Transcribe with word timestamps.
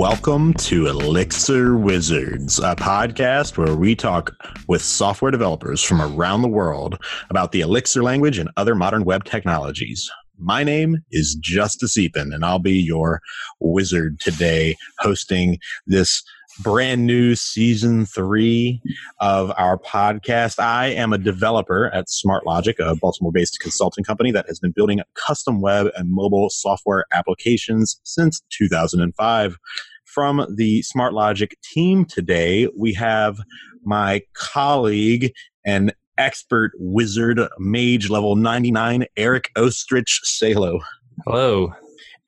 Welcome 0.00 0.54
to 0.54 0.86
Elixir 0.86 1.76
Wizards, 1.76 2.58
a 2.58 2.74
podcast 2.74 3.58
where 3.58 3.76
we 3.76 3.94
talk 3.94 4.34
with 4.66 4.80
software 4.80 5.30
developers 5.30 5.82
from 5.82 6.00
around 6.00 6.40
the 6.40 6.48
world 6.48 6.96
about 7.28 7.52
the 7.52 7.60
Elixir 7.60 8.02
language 8.02 8.38
and 8.38 8.48
other 8.56 8.74
modern 8.74 9.04
web 9.04 9.24
technologies. 9.24 10.10
My 10.38 10.64
name 10.64 11.04
is 11.10 11.34
Justus 11.34 11.98
Eapen, 11.98 12.34
and 12.34 12.46
I'll 12.46 12.58
be 12.58 12.80
your 12.80 13.20
wizard 13.60 14.20
today, 14.20 14.74
hosting 15.00 15.58
this 15.86 16.22
brand 16.60 17.06
new 17.06 17.34
season 17.34 18.06
three 18.06 18.80
of 19.20 19.52
our 19.58 19.78
podcast. 19.78 20.58
I 20.58 20.86
am 20.88 21.12
a 21.12 21.18
developer 21.18 21.90
at 21.94 22.06
SmartLogic, 22.06 22.74
a 22.78 22.96
Baltimore 22.96 23.32
based 23.32 23.60
consulting 23.60 24.04
company 24.04 24.30
that 24.32 24.46
has 24.48 24.58
been 24.58 24.72
building 24.72 25.00
custom 25.14 25.60
web 25.60 25.88
and 25.94 26.10
mobile 26.10 26.48
software 26.48 27.04
applications 27.12 28.00
since 28.04 28.42
2005. 28.50 29.56
From 30.14 30.46
the 30.56 30.82
SmartLogic 30.82 31.52
team 31.72 32.04
today, 32.04 32.68
we 32.76 32.92
have 32.94 33.38
my 33.84 34.22
colleague 34.34 35.32
and 35.64 35.92
expert 36.18 36.72
wizard 36.78 37.40
mage 37.58 38.10
level 38.10 38.36
99 38.36 39.06
eric 39.16 39.50
Oestrich 39.56 40.20
say 40.22 40.52
hello 40.52 40.78
hello. 41.24 41.72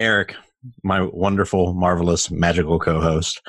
Eric 0.00 0.34
my 0.82 1.02
wonderful 1.02 1.74
marvelous 1.74 2.30
magical 2.30 2.78
co-host. 2.78 3.40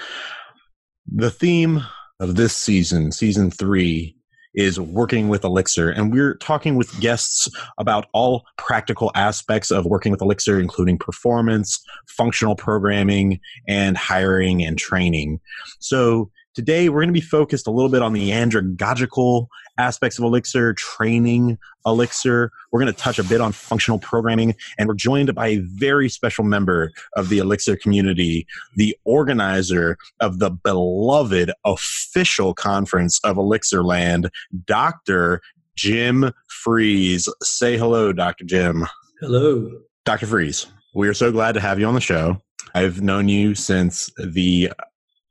The 1.07 1.31
theme 1.31 1.81
of 2.19 2.35
this 2.35 2.55
season, 2.55 3.11
season 3.11 3.51
three, 3.51 4.15
is 4.53 4.79
working 4.79 5.29
with 5.29 5.43
Elixir. 5.43 5.89
And 5.89 6.11
we're 6.11 6.35
talking 6.35 6.75
with 6.75 6.99
guests 6.99 7.49
about 7.77 8.07
all 8.13 8.43
practical 8.57 9.11
aspects 9.15 9.71
of 9.71 9.85
working 9.85 10.11
with 10.11 10.21
Elixir, 10.21 10.59
including 10.59 10.97
performance, 10.97 11.83
functional 12.07 12.55
programming, 12.55 13.39
and 13.67 13.97
hiring 13.97 14.63
and 14.63 14.77
training. 14.77 15.39
So 15.79 16.31
today 16.53 16.89
we're 16.89 17.01
going 17.01 17.13
to 17.13 17.13
be 17.13 17.21
focused 17.21 17.67
a 17.67 17.71
little 17.71 17.89
bit 17.89 18.01
on 18.01 18.13
the 18.13 18.29
andragogical 18.29 19.47
aspects 19.77 20.17
of 20.17 20.23
Elixir, 20.23 20.73
training 20.73 21.57
Elixir. 21.85 22.51
We're 22.71 22.79
going 22.79 22.93
to 22.93 22.99
touch 22.99 23.19
a 23.19 23.23
bit 23.23 23.41
on 23.41 23.51
functional 23.51 23.99
programming, 23.99 24.55
and 24.77 24.87
we're 24.87 24.95
joined 24.95 25.33
by 25.35 25.47
a 25.47 25.57
very 25.57 26.09
special 26.09 26.43
member 26.43 26.91
of 27.15 27.29
the 27.29 27.39
Elixir 27.39 27.75
community, 27.75 28.47
the 28.75 28.97
organizer 29.05 29.97
of 30.19 30.39
the 30.39 30.49
beloved 30.49 31.51
official 31.65 32.53
conference 32.53 33.19
of 33.23 33.37
Elixirland, 33.37 34.29
Dr. 34.65 35.41
Jim 35.75 36.31
Freeze. 36.49 37.27
Say 37.41 37.77
hello, 37.77 38.13
Dr. 38.13 38.45
Jim. 38.45 38.85
Hello. 39.19 39.69
Dr. 40.05 40.27
Freeze, 40.27 40.67
we 40.93 41.07
are 41.07 41.13
so 41.13 41.31
glad 41.31 41.53
to 41.53 41.61
have 41.61 41.79
you 41.79 41.85
on 41.85 41.93
the 41.93 42.01
show. 42.01 42.41
I've 42.75 43.01
known 43.01 43.29
you 43.29 43.55
since 43.55 44.09
the 44.17 44.71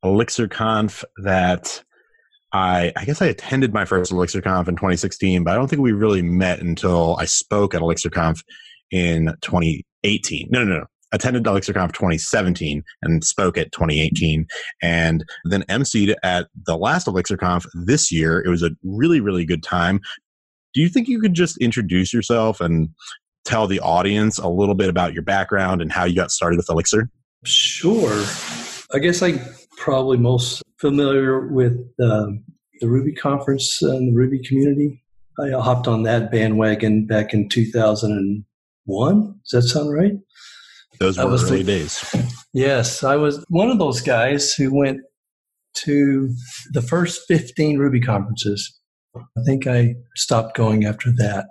ElixirConf 0.05 1.05
that 1.23 1.83
I, 2.53 2.93
I 2.97 3.05
guess 3.05 3.23
I 3.23 3.27
attended 3.27 3.73
my 3.73 3.85
first 3.85 4.13
ElixirConf 4.13 4.69
in 4.69 4.77
2016, 4.77 5.45
but 5.45 5.53
I 5.53 5.57
don't 5.57 5.69
think 5.69 5.81
we 5.81 5.93
really 5.93 6.23
met 6.23 6.61
until 6.61 7.17
I 7.19 7.25
spoke 7.25 7.75
at 7.75 7.81
ElixirConf 7.81 8.43
in 8.91 9.35
2018. 9.41 10.49
No, 10.51 10.65
no, 10.65 10.79
no. 10.79 10.85
Attended 11.13 11.45
ElixirConf 11.45 11.93
2017 11.93 12.83
and 13.03 13.25
spoke 13.25 13.59
at 13.59 13.73
2018, 13.73 14.47
and 14.83 15.25
then 15.45 15.63
emceed 15.69 16.15
at 16.23 16.49
the 16.67 16.77
last 16.77 17.07
ElixirConf 17.07 17.67
this 17.87 18.11
year. 18.11 18.41
It 18.41 18.49
was 18.49 18.63
a 18.63 18.71
really, 18.83 19.21
really 19.21 19.45
good 19.45 19.63
time. 19.63 20.01
Do 20.75 20.81
you 20.81 20.89
think 20.89 21.09
you 21.09 21.21
could 21.21 21.35
just 21.35 21.59
introduce 21.59 22.15
yourself 22.15 22.61
and 22.61 22.89
tell 23.45 23.67
the 23.67 23.81
audience 23.81 24.39
a 24.39 24.49
little 24.49 24.75
bit 24.75 24.89
about 24.89 25.13
your 25.13 25.23
background 25.23 25.83
and 25.83 25.93
how 25.93 26.05
you 26.05 26.15
got 26.15 26.31
started 26.31 26.57
with 26.57 26.71
Elixir? 26.71 27.11
Sure. 27.45 28.25
I 28.95 28.99
guess 28.99 29.23
I 29.23 29.33
probably 29.83 30.17
most 30.17 30.63
familiar 30.79 31.49
with 31.49 31.77
um, 32.01 32.45
the 32.81 32.89
Ruby 32.89 33.13
conference 33.13 33.83
and 33.83 34.13
the 34.13 34.17
Ruby 34.17 34.41
community. 34.47 35.03
I 35.41 35.51
hopped 35.61 35.89
on 35.89 36.05
that 36.05 36.31
bandwagon 36.31 37.05
back 37.05 37.35
in 37.35 37.49
2001. 37.49 39.41
Does 39.51 39.51
that 39.51 39.63
sound 39.69 39.93
right? 39.93 40.13
Those 41.01 41.19
were 41.19 41.25
early 41.25 41.59
the, 41.59 41.65
days. 41.65 42.15
Yes, 42.55 43.03
I 43.03 43.17
was 43.17 43.45
one 43.49 43.71
of 43.71 43.81
those 43.81 44.01
guys 44.01 44.53
who 44.53 44.73
went 44.73 45.01
to 45.79 46.33
the 46.71 46.83
first 46.83 47.23
15 47.27 47.79
Ruby 47.79 48.01
conferences. 48.01 48.79
I 49.17 49.43
think 49.45 49.67
I 49.67 49.97
stopped 50.15 50.57
going 50.57 50.85
after 50.85 51.11
that. 51.17 51.47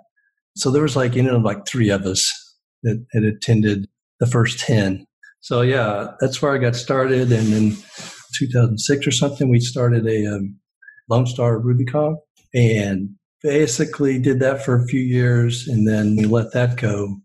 So 0.56 0.70
there 0.70 0.82
was 0.82 0.96
like, 0.96 1.14
you 1.14 1.22
know, 1.22 1.36
like 1.36 1.66
three 1.66 1.90
of 1.90 2.06
us 2.06 2.32
that 2.82 3.04
had 3.12 3.24
attended 3.24 3.88
the 4.20 4.26
first 4.26 4.58
10. 4.60 5.04
So 5.40 5.60
yeah, 5.60 6.12
that's 6.20 6.40
where 6.40 6.54
I 6.54 6.58
got 6.58 6.76
started. 6.76 7.32
And 7.32 7.52
then 7.52 7.76
2006 8.32 9.06
or 9.06 9.10
something, 9.10 9.48
we 9.48 9.60
started 9.60 10.06
a 10.06 10.26
um, 10.26 10.56
Lone 11.08 11.26
Star 11.26 11.58
RubyConf 11.58 12.16
and 12.54 13.10
basically 13.42 14.18
did 14.18 14.40
that 14.40 14.64
for 14.64 14.76
a 14.76 14.86
few 14.86 15.00
years 15.00 15.66
and 15.66 15.86
then 15.86 16.16
we 16.16 16.24
let 16.24 16.52
that 16.52 16.76
go. 16.76 17.16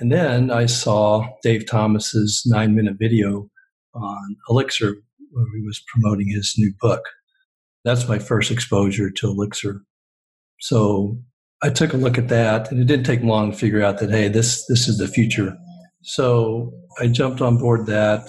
And 0.00 0.10
then 0.10 0.50
I 0.50 0.66
saw 0.66 1.28
Dave 1.42 1.66
Thomas's 1.66 2.42
nine 2.46 2.74
minute 2.74 2.96
video 2.98 3.48
on 3.94 4.36
Elixir 4.48 4.96
where 5.30 5.46
he 5.56 5.64
was 5.64 5.82
promoting 5.92 6.28
his 6.28 6.54
new 6.58 6.72
book. 6.80 7.02
That's 7.84 8.08
my 8.08 8.18
first 8.18 8.50
exposure 8.50 9.10
to 9.10 9.26
Elixir. 9.28 9.82
So 10.60 11.18
I 11.62 11.70
took 11.70 11.92
a 11.92 11.96
look 11.96 12.18
at 12.18 12.28
that 12.28 12.70
and 12.70 12.80
it 12.80 12.86
didn't 12.86 13.06
take 13.06 13.22
long 13.22 13.52
to 13.52 13.56
figure 13.56 13.82
out 13.82 13.98
that, 13.98 14.10
hey, 14.10 14.28
this, 14.28 14.66
this 14.66 14.88
is 14.88 14.98
the 14.98 15.08
future. 15.08 15.56
So 16.02 16.72
I 17.00 17.06
jumped 17.06 17.40
on 17.40 17.58
board 17.58 17.86
that 17.86 18.28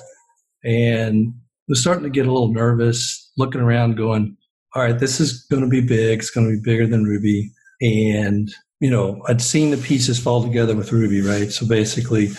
and 0.64 1.34
was 1.68 1.82
starting 1.82 2.04
to 2.04 2.10
get 2.10 2.28
a 2.28 2.32
little 2.32 2.54
nervous, 2.54 3.32
looking 3.38 3.62
around, 3.62 3.96
going, 3.96 4.36
all 4.76 4.84
right, 4.84 5.00
this 5.00 5.20
is 5.20 5.46
going 5.52 5.64
to 5.64 5.70
be 5.70 5.82
big. 5.82 6.20
It's 6.20 6.30
going 6.30 6.48
to 6.48 6.54
be 6.54 6.62
bigger 6.64 6.88
than 6.88 7.04
Ruby. 7.04 7.52
And, 7.82 8.50
you 8.80 8.90
know, 8.90 9.22
I'd 9.28 9.42
seen 9.42 9.72
the 9.72 9.78
pieces 9.78 10.20
fall 10.20 10.44
together 10.44 10.76
with 10.76 10.92
Ruby, 10.92 11.22
right? 11.22 11.52
So 11.52 11.68
basically, 11.68 12.30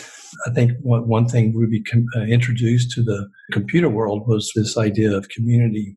I 0.47 0.51
think 0.51 0.73
one, 0.83 1.27
thing 1.27 1.55
Ruby 1.55 1.83
uh, 2.17 2.23
introduced 2.23 2.91
to 2.93 3.03
the 3.03 3.29
computer 3.53 3.89
world 3.89 4.27
was 4.27 4.51
this 4.55 4.77
idea 4.77 5.17
of 5.17 5.29
community. 5.29 5.97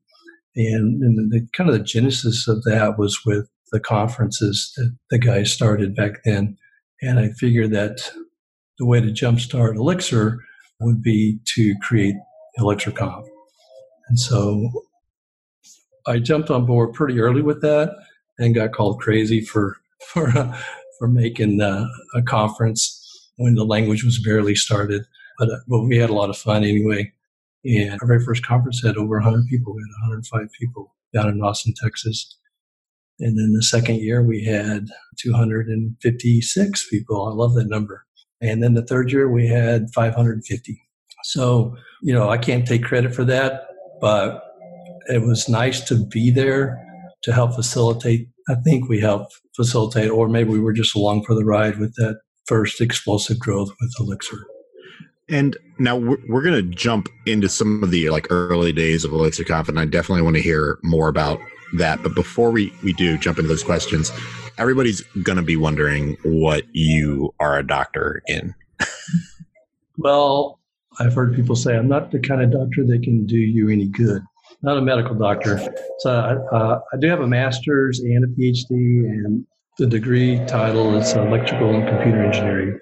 And, 0.56 1.02
and 1.02 1.32
the, 1.32 1.48
kind 1.56 1.70
of 1.70 1.78
the 1.78 1.84
genesis 1.84 2.48
of 2.48 2.64
that 2.64 2.98
was 2.98 3.20
with 3.26 3.48
the 3.72 3.80
conferences 3.80 4.72
that 4.78 4.96
the 5.10 5.18
guys 5.18 5.52
started 5.52 5.96
back 5.96 6.24
then. 6.24 6.58
And 7.02 7.20
I 7.20 7.30
figured 7.30 7.72
that 7.72 8.12
the 8.80 8.86
way 8.86 9.02
to 9.02 9.08
jumpstart 9.08 9.76
Elixir 9.76 10.40
would 10.80 11.02
be 11.02 11.40
to 11.56 11.76
create 11.82 12.16
ElixirConf. 12.60 13.26
And 14.10 14.20
so 14.20 14.70
I 16.06 16.20
jumped 16.20 16.50
on 16.50 16.66
board 16.66 16.94
pretty 16.94 17.20
early 17.20 17.42
with 17.42 17.62
that 17.62 17.96
and 18.40 18.56
got 18.56 18.72
called 18.72 19.00
crazy 19.00 19.42
for 19.42 19.78
for 20.08 20.30
uh, 20.30 20.58
for 20.98 21.08
making 21.08 21.62
uh, 21.62 21.86
a 22.16 22.22
conference 22.22 23.04
when 23.38 23.56
the 23.56 23.66
language 23.66 24.04
was 24.04 24.20
barely 24.20 24.56
started. 24.56 25.04
But, 25.38 25.50
uh, 25.52 25.58
but 25.68 25.84
we 25.84 25.98
had 25.98 26.10
a 26.10 26.16
lot 26.16 26.30
of 26.30 26.38
fun 26.38 26.64
anyway. 26.64 27.12
And 27.64 28.00
our 28.02 28.08
very 28.08 28.24
first 28.24 28.46
conference 28.46 28.82
had 28.84 28.98
over 28.98 29.16
100 29.16 29.48
people. 29.48 29.76
We 29.76 29.82
had 29.82 30.10
105 30.10 30.50
people 30.60 30.96
down 31.14 31.30
in 31.30 31.42
Austin, 31.42 31.74
Texas. 31.82 32.38
And 33.20 33.38
then 33.38 33.54
the 33.54 33.64
second 33.64 33.96
year 33.96 34.24
we 34.24 34.44
had 34.44 34.88
256 35.18 36.90
people. 36.90 37.28
I 37.28 37.34
love 37.34 37.56
that 37.56 37.68
number. 37.68 38.06
And 38.42 38.62
then 38.62 38.76
the 38.76 38.86
third 38.86 39.12
year 39.12 39.30
we 39.30 39.48
had 39.48 39.88
550. 39.94 40.87
So, 41.28 41.76
you 42.02 42.14
know, 42.14 42.30
I 42.30 42.38
can't 42.38 42.66
take 42.66 42.84
credit 42.84 43.14
for 43.14 43.26
that, 43.26 43.64
but 44.00 44.42
it 45.10 45.24
was 45.24 45.50
nice 45.50 45.82
to 45.90 46.06
be 46.08 46.32
there 46.32 46.82
to 47.24 47.34
help 47.34 47.54
facilitate. 47.54 48.30
I 48.48 48.56
think 48.56 48.88
we 48.88 49.02
helped 49.02 49.38
facilitate, 49.54 50.10
or 50.10 50.30
maybe 50.30 50.52
we 50.52 50.62
were 50.62 50.72
just 50.72 50.96
along 50.96 51.26
for 51.26 51.36
the 51.36 51.44
ride 51.44 51.80
with 51.80 51.94
that 51.96 52.22
first 52.46 52.80
explosive 52.80 53.40
growth 53.40 53.70
with 53.82 53.94
Elixir. 54.00 54.38
And 55.28 55.58
now 55.80 55.98
we're, 55.98 56.18
we're 56.30 56.44
going 56.44 56.56
to 56.56 56.76
jump 56.76 57.10
into 57.26 57.50
some 57.50 57.84
of 57.84 57.92
the 57.92 58.10
like 58.10 58.28
early 58.30 58.72
days 58.72 59.04
of 59.04 59.12
Elixir 59.12 59.44
ElixirConf, 59.44 59.68
and 59.68 59.78
I 59.78 59.84
definitely 59.84 60.22
want 60.22 60.38
to 60.38 60.42
hear 60.42 60.80
more 60.82 61.10
about 61.10 61.40
that. 61.78 62.02
But 62.04 62.16
before 62.16 62.52
we, 62.52 62.74
we 62.86 62.94
do 62.94 63.18
jump 63.18 63.38
into 63.38 63.50
those 63.50 63.64
questions, 63.64 64.14
everybody's 64.58 65.02
going 65.24 65.36
to 65.36 65.42
be 65.42 65.58
wondering 65.58 66.16
what 66.24 66.64
you 66.72 67.34
are 67.42 67.58
a 67.58 67.68
doctor 67.68 68.22
in. 68.28 68.56
well, 69.98 70.57
I've 71.00 71.14
heard 71.14 71.36
people 71.36 71.56
say, 71.56 71.76
I'm 71.76 71.88
not 71.88 72.12
the 72.12 72.20
kind 72.20 72.42
of 72.42 72.52
doctor 72.52 72.86
that 72.86 73.04
can 73.04 73.26
do 73.26 73.38
you 73.38 73.70
any 73.70 73.86
good. 73.86 74.22
Not 74.64 74.78
a 74.78 74.82
medical 74.82 75.16
doctor. 75.16 75.60
So 76.00 76.12
uh, 76.12 76.80
I 76.92 76.98
do 76.98 77.08
have 77.08 77.22
a 77.22 77.28
master's 77.28 78.00
and 78.00 78.24
a 78.24 78.28
PhD, 78.28 78.72
and 78.72 79.46
the 79.78 79.86
degree 79.86 80.44
title 80.48 80.96
is 80.98 81.14
electrical 81.14 81.76
and 81.76 81.88
computer 81.88 82.24
engineering. 82.24 82.80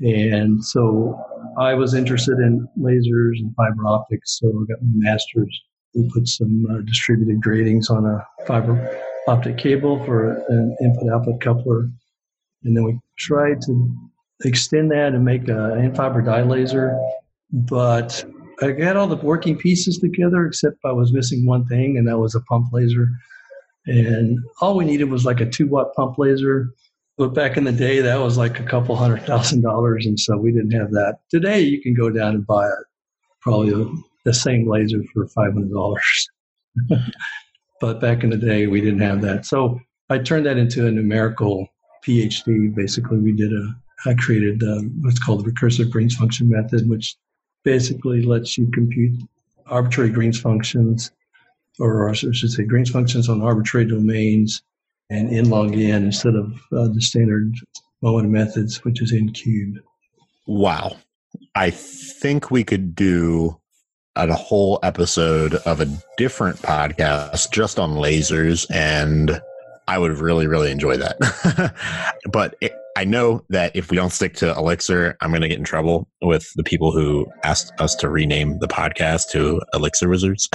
And 0.00 0.64
so 0.64 1.18
I 1.58 1.74
was 1.74 1.94
interested 1.94 2.38
in 2.38 2.68
lasers 2.78 3.40
and 3.40 3.54
fiber 3.56 3.86
optics, 3.86 4.38
so 4.38 4.48
I 4.48 4.72
got 4.72 4.82
my 4.82 5.10
master's. 5.10 5.60
We 5.94 6.08
put 6.14 6.28
some 6.28 6.64
uh, 6.70 6.82
distributed 6.82 7.42
gratings 7.42 7.90
on 7.90 8.06
a 8.06 8.24
fiber 8.46 8.96
optic 9.26 9.58
cable 9.58 10.04
for 10.04 10.34
an 10.48 10.76
input 10.80 11.12
output 11.12 11.40
coupler. 11.40 11.90
And 12.62 12.76
then 12.76 12.84
we 12.84 12.98
tried 13.18 13.60
to 13.62 13.96
extend 14.44 14.92
that 14.92 15.14
and 15.14 15.24
make 15.24 15.48
an 15.48 15.84
in 15.84 15.94
fiber 15.94 16.22
dye 16.22 16.42
laser 16.42 16.96
but 17.52 18.24
I 18.62 18.72
got 18.72 18.96
all 18.96 19.06
the 19.06 19.16
working 19.16 19.56
pieces 19.56 19.98
together, 19.98 20.46
except 20.46 20.76
I 20.84 20.92
was 20.92 21.12
missing 21.12 21.46
one 21.46 21.66
thing, 21.66 21.96
and 21.96 22.06
that 22.08 22.18
was 22.18 22.34
a 22.34 22.40
pump 22.40 22.68
laser. 22.72 23.08
And 23.86 24.38
all 24.60 24.76
we 24.76 24.84
needed 24.84 25.10
was 25.10 25.24
like 25.24 25.40
a 25.40 25.46
two 25.46 25.66
watt 25.66 25.94
pump 25.94 26.18
laser. 26.18 26.68
But 27.16 27.34
back 27.34 27.56
in 27.56 27.64
the 27.64 27.72
day, 27.72 28.00
that 28.00 28.20
was 28.20 28.38
like 28.38 28.60
a 28.60 28.64
couple 28.64 28.96
hundred 28.96 29.22
thousand 29.26 29.62
dollars, 29.62 30.06
and 30.06 30.18
so 30.18 30.36
we 30.36 30.52
didn't 30.52 30.72
have 30.72 30.90
that. 30.92 31.18
Today, 31.30 31.60
you 31.60 31.80
can 31.82 31.94
go 31.94 32.10
down 32.10 32.34
and 32.34 32.46
buy 32.46 32.66
it, 32.66 32.84
probably 33.40 34.02
the 34.24 34.34
same 34.34 34.68
laser 34.68 35.02
for 35.12 35.26
five 35.28 35.52
hundred 35.52 35.72
dollars. 35.72 36.28
but 37.80 38.00
back 38.00 38.22
in 38.22 38.30
the 38.30 38.36
day, 38.36 38.66
we 38.66 38.80
didn't 38.80 39.00
have 39.00 39.22
that. 39.22 39.44
So 39.44 39.80
I 40.08 40.18
turned 40.18 40.46
that 40.46 40.56
into 40.56 40.86
a 40.86 40.90
numerical 40.90 41.66
PhD. 42.06 42.74
Basically, 42.74 43.18
we 43.18 43.32
did 43.32 43.52
a 43.52 43.74
I 44.06 44.14
created 44.14 44.62
uh, 44.62 44.80
what's 45.00 45.18
called 45.18 45.44
the 45.44 45.50
recursive 45.50 45.90
Green's 45.90 46.16
function 46.16 46.48
method, 46.48 46.88
which 46.88 47.16
basically 47.64 48.22
lets 48.22 48.56
you 48.56 48.70
compute 48.70 49.20
arbitrary 49.66 50.10
Green's 50.10 50.40
functions, 50.40 51.10
or 51.78 52.08
I 52.08 52.12
should 52.12 52.34
say 52.34 52.64
Green's 52.64 52.90
functions 52.90 53.28
on 53.28 53.42
arbitrary 53.42 53.86
domains 53.86 54.62
and 55.10 55.32
n 55.32 55.50
log 55.50 55.74
n 55.74 56.04
instead 56.04 56.34
of 56.34 56.52
uh, 56.72 56.88
the 56.88 57.00
standard 57.00 57.54
MOAN 58.02 58.30
methods, 58.30 58.84
which 58.84 59.02
is 59.02 59.12
n 59.12 59.32
cubed. 59.32 59.78
Wow. 60.46 60.96
I 61.54 61.70
think 61.70 62.50
we 62.50 62.64
could 62.64 62.94
do 62.94 63.60
a 64.16 64.34
whole 64.34 64.78
episode 64.82 65.54
of 65.54 65.80
a 65.80 65.88
different 66.16 66.58
podcast 66.58 67.52
just 67.52 67.78
on 67.78 67.92
lasers 67.92 68.66
and 68.70 69.40
I 69.86 69.98
would 69.98 70.18
really, 70.18 70.46
really 70.46 70.70
enjoy 70.70 70.96
that. 70.98 71.74
but 72.30 72.54
it, 72.60 72.72
I 72.96 73.04
know 73.04 73.44
that 73.50 73.74
if 73.74 73.90
we 73.90 73.96
don't 73.96 74.10
stick 74.10 74.34
to 74.36 74.52
Elixir, 74.56 75.16
I'm 75.20 75.30
going 75.30 75.42
to 75.42 75.48
get 75.48 75.58
in 75.58 75.64
trouble 75.64 76.08
with 76.22 76.52
the 76.56 76.64
people 76.64 76.92
who 76.92 77.26
asked 77.44 77.72
us 77.80 77.94
to 77.96 78.08
rename 78.08 78.58
the 78.58 78.68
podcast 78.68 79.30
to 79.30 79.60
Elixir 79.74 80.08
Wizards. 80.08 80.48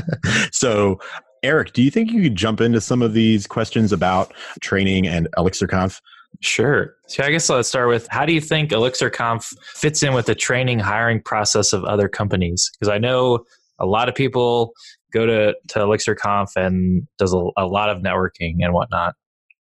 so, 0.52 1.00
Eric, 1.42 1.72
do 1.72 1.82
you 1.82 1.90
think 1.90 2.10
you 2.10 2.22
could 2.22 2.36
jump 2.36 2.60
into 2.60 2.80
some 2.80 3.02
of 3.02 3.14
these 3.14 3.46
questions 3.46 3.92
about 3.92 4.32
training 4.60 5.06
and 5.06 5.28
ElixirConf? 5.36 6.00
Sure. 6.40 6.94
So 7.06 7.24
I 7.24 7.30
guess 7.30 7.48
let's 7.48 7.68
start 7.68 7.88
with 7.88 8.06
how 8.10 8.26
do 8.26 8.32
you 8.32 8.40
think 8.40 8.70
ElixirConf 8.70 9.46
fits 9.74 10.02
in 10.02 10.14
with 10.14 10.26
the 10.26 10.34
training 10.34 10.78
hiring 10.78 11.22
process 11.22 11.72
of 11.72 11.84
other 11.84 12.08
companies? 12.08 12.70
Because 12.78 12.92
I 12.92 12.98
know 12.98 13.44
a 13.78 13.86
lot 13.86 14.08
of 14.08 14.14
people 14.14 14.72
go 15.12 15.26
to, 15.26 15.54
to 15.68 15.78
ElixirConf 15.78 16.54
and 16.54 17.06
does 17.18 17.32
a, 17.32 17.42
a 17.56 17.66
lot 17.66 17.88
of 17.88 18.02
networking 18.02 18.56
and 18.60 18.72
whatnot. 18.72 19.14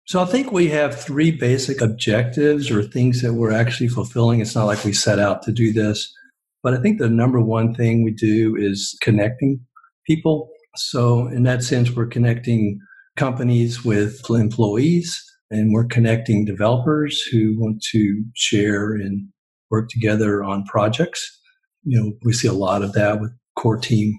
So 0.07 0.21
I 0.21 0.25
think 0.25 0.51
we 0.51 0.69
have 0.69 0.99
three 0.99 1.31
basic 1.31 1.81
objectives 1.81 2.69
or 2.69 2.83
things 2.83 3.23
that 3.23 3.33
we're 3.33 3.51
actually 3.51 3.87
fulfilling. 3.87 4.39
It's 4.39 4.53
not 4.53 4.65
like 4.65 4.85
we 4.85 4.93
set 4.93 5.17
out 5.17 5.41
to 5.43 5.51
do 5.51 5.73
this, 5.73 6.13
but 6.61 6.75
I 6.75 6.77
think 6.77 6.99
the 6.99 7.09
number 7.09 7.41
one 7.41 7.73
thing 7.73 8.03
we 8.03 8.11
do 8.11 8.55
is 8.55 8.95
connecting 9.01 9.61
people. 10.05 10.49
So 10.75 11.27
in 11.27 11.41
that 11.43 11.63
sense, 11.63 11.89
we're 11.89 12.05
connecting 12.05 12.79
companies 13.15 13.83
with 13.83 14.21
employees 14.29 15.19
and 15.49 15.73
we're 15.73 15.85
connecting 15.85 16.45
developers 16.45 17.19
who 17.31 17.55
want 17.57 17.81
to 17.91 18.23
share 18.35 18.93
and 18.93 19.27
work 19.71 19.89
together 19.89 20.43
on 20.43 20.65
projects. 20.65 21.39
You 21.83 21.99
know, 21.99 22.13
we 22.23 22.33
see 22.33 22.47
a 22.47 22.53
lot 22.53 22.83
of 22.83 22.93
that 22.93 23.19
with 23.19 23.31
core 23.57 23.77
team 23.77 24.13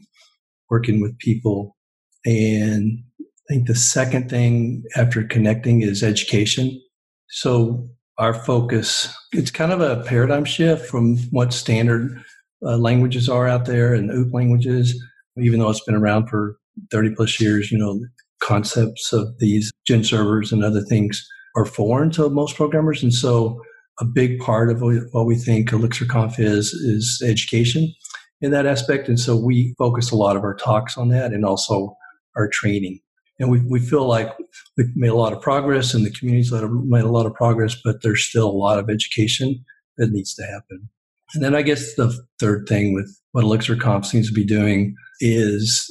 working 0.69 1.01
with 1.01 1.17
people. 1.19 1.77
And 2.25 3.05
I 3.49 3.55
think 3.55 3.69
the 3.69 3.75
second 3.75 4.29
thing 4.29 4.83
after 4.97 5.23
connecting 5.23 5.83
is 5.83 6.03
education. 6.03 6.81
So 7.29 7.87
our 8.19 8.35
focus, 8.35 9.15
it's 9.33 9.51
kind 9.51 9.73
of 9.73 9.81
a 9.81 10.03
paradigm 10.05 10.45
shift 10.45 10.87
from 10.87 11.19
what 11.31 11.53
standard 11.53 12.23
uh, 12.65 12.77
languages 12.79 13.29
are 13.29 13.47
out 13.47 13.67
there 13.67 13.95
and 13.95 14.11
OOP 14.11 14.33
languages, 14.33 15.01
even 15.39 15.61
though 15.61 15.71
it's 15.71 15.85
been 15.85 15.95
around 15.95 16.29
for 16.29 16.57
30 16.91 17.15
plus 17.15 17.41
years, 17.41 17.71
you 17.71 17.79
know, 17.79 18.01
concepts 18.43 19.13
of 19.13 19.39
these 19.39 19.71
gen 19.87 20.03
servers 20.03 20.53
and 20.53 20.65
other 20.65 20.83
things 20.83 21.27
are 21.57 21.65
foreign 21.65 22.11
to 22.11 22.29
most 22.29 22.57
programmers. 22.57 23.03
And 23.03 23.15
so 23.15 23.61
a 24.01 24.05
big 24.05 24.41
part 24.41 24.71
of 24.71 24.81
what 24.81 25.27
we 25.27 25.37
think 25.37 25.71
ElixirConf 25.71 26.39
is, 26.39 26.73
is 26.73 27.23
education 27.25 27.95
in 28.41 28.51
that 28.51 28.67
aspect. 28.67 29.09
And 29.09 29.19
so 29.19 29.37
we 29.37 29.75
focus 29.79 30.11
a 30.11 30.17
lot 30.17 30.37
of 30.37 30.43
our 30.43 30.55
talks 30.55 30.99
on 30.99 31.09
that 31.11 31.33
and 31.33 31.45
also 31.45 31.97
our 32.37 32.49
training. 32.49 33.01
And 33.39 33.51
we, 33.51 33.61
we 33.61 33.81
feel 33.81 34.07
like 34.07 34.33
we've 34.77 34.97
made 34.97 35.09
a 35.09 35.15
lot 35.15 35.33
of 35.33 35.43
progress 35.43 35.93
and 35.93 36.05
the 36.07 36.11
community's 36.11 36.53
made 36.53 37.05
a 37.05 37.09
lot 37.09 37.27
of 37.27 37.35
progress, 37.35 37.77
but 37.85 38.03
there's 38.03 38.25
still 38.25 38.49
a 38.49 38.51
lot 38.51 38.79
of 38.79 38.89
education 38.89 39.65
that 39.99 40.11
needs 40.11 40.35
to 40.35 40.43
happen. 40.45 40.89
And 41.35 41.43
then 41.43 41.55
I 41.55 41.63
guess 41.63 41.95
the 41.97 42.17
third 42.41 42.67
thing 42.69 42.95
with 42.95 43.15
what 43.33 43.45
ElixirConf 43.45 44.07
seems 44.07 44.29
to 44.29 44.35
be 44.35 44.45
doing 44.45 44.95
is, 45.21 45.87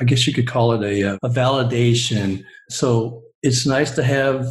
I 0.00 0.04
guess 0.04 0.26
you 0.26 0.32
could 0.32 0.48
call 0.48 0.72
it 0.72 0.82
a, 0.82 1.14
a 1.22 1.28
validation. 1.28 2.44
So 2.68 3.22
it's 3.42 3.66
nice 3.66 3.92
to 3.92 4.02
have 4.02 4.46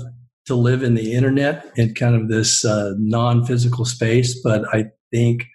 to 0.47 0.55
live 0.55 0.81
in 0.81 0.95
the 0.95 1.13
internet 1.13 1.71
in 1.75 1.93
kind 1.93 2.15
of 2.15 2.29
this 2.29 2.65
uh, 2.65 2.93
non-physical 2.97 3.85
space, 3.85 4.39
but 4.41 4.63
I 4.73 4.85
think 5.11 5.45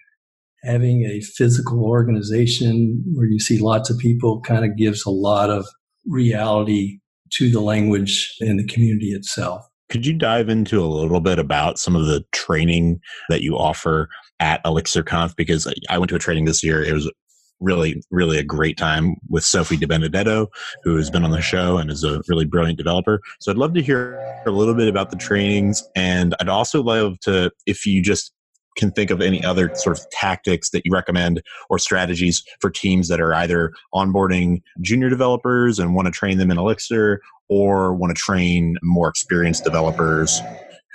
having 0.63 1.03
a 1.03 1.19
physical 1.21 1.83
organization 1.83 3.03
where 3.13 3.27
you 3.27 3.39
see 3.39 3.59
lots 3.59 3.89
of 3.89 3.97
people 3.97 4.41
kind 4.41 4.63
of 4.63 4.77
gives 4.77 5.05
a 5.05 5.11
lot 5.11 5.49
of 5.49 5.67
reality 6.05 6.99
to 7.33 7.49
the 7.49 7.61
language 7.61 8.35
and 8.39 8.59
the 8.59 8.67
community 8.67 9.11
itself. 9.11 9.65
Could 9.89 10.05
you 10.05 10.13
dive 10.13 10.49
into 10.49 10.83
a 10.83 10.87
little 10.87 11.21
bit 11.21 11.37
about 11.37 11.77
some 11.77 11.95
of 11.95 12.05
the 12.05 12.23
training 12.31 12.99
that 13.29 13.41
you 13.41 13.57
offer 13.57 14.09
at 14.39 14.63
ElixirConf? 14.63 15.35
Because 15.35 15.71
I 15.89 15.97
went 15.97 16.09
to 16.09 16.15
a 16.15 16.19
training 16.19 16.45
this 16.45 16.63
year. 16.63 16.83
It 16.83 16.93
was 16.93 17.11
really, 17.59 18.01
really 18.11 18.37
a 18.37 18.43
great 18.43 18.77
time 18.77 19.15
with 19.29 19.43
Sophie 19.43 19.77
DiBenedetto, 19.77 20.47
who 20.83 20.95
has 20.97 21.09
been 21.09 21.23
on 21.23 21.31
the 21.31 21.41
show 21.41 21.77
and 21.77 21.89
is 21.89 22.03
a 22.03 22.21
really 22.27 22.45
brilliant 22.45 22.77
developer. 22.77 23.21
So 23.39 23.51
I'd 23.51 23.57
love 23.57 23.73
to 23.75 23.81
hear 23.81 24.19
a 24.45 24.51
little 24.51 24.75
bit 24.75 24.87
about 24.87 25.09
the 25.11 25.17
trainings. 25.17 25.83
And 25.95 26.35
I'd 26.39 26.49
also 26.49 26.83
love 26.83 27.19
to, 27.21 27.51
if 27.65 27.85
you 27.85 28.01
just 28.01 28.33
can 28.75 28.91
think 28.91 29.09
of 29.09 29.21
any 29.21 29.43
other 29.43 29.73
sort 29.75 29.97
of 29.97 30.09
tactics 30.11 30.69
that 30.71 30.85
you 30.85 30.91
recommend 30.91 31.41
or 31.69 31.79
strategies 31.79 32.43
for 32.59 32.69
teams 32.69 33.07
that 33.07 33.21
are 33.21 33.33
either 33.33 33.73
onboarding 33.93 34.61
junior 34.81 35.09
developers 35.09 35.79
and 35.79 35.95
want 35.95 36.07
to 36.07 36.11
train 36.11 36.37
them 36.37 36.51
in 36.51 36.57
Elixir 36.57 37.21
or 37.49 37.93
want 37.93 38.15
to 38.15 38.21
train 38.21 38.75
more 38.83 39.07
experienced 39.07 39.63
developers 39.63 40.41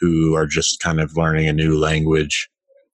who 0.01 0.35
are 0.35 0.47
just 0.47 0.81
kind 0.81 1.01
of 1.01 1.17
learning 1.17 1.49
a 1.49 1.53
new 1.53 1.79
language? 1.79 2.49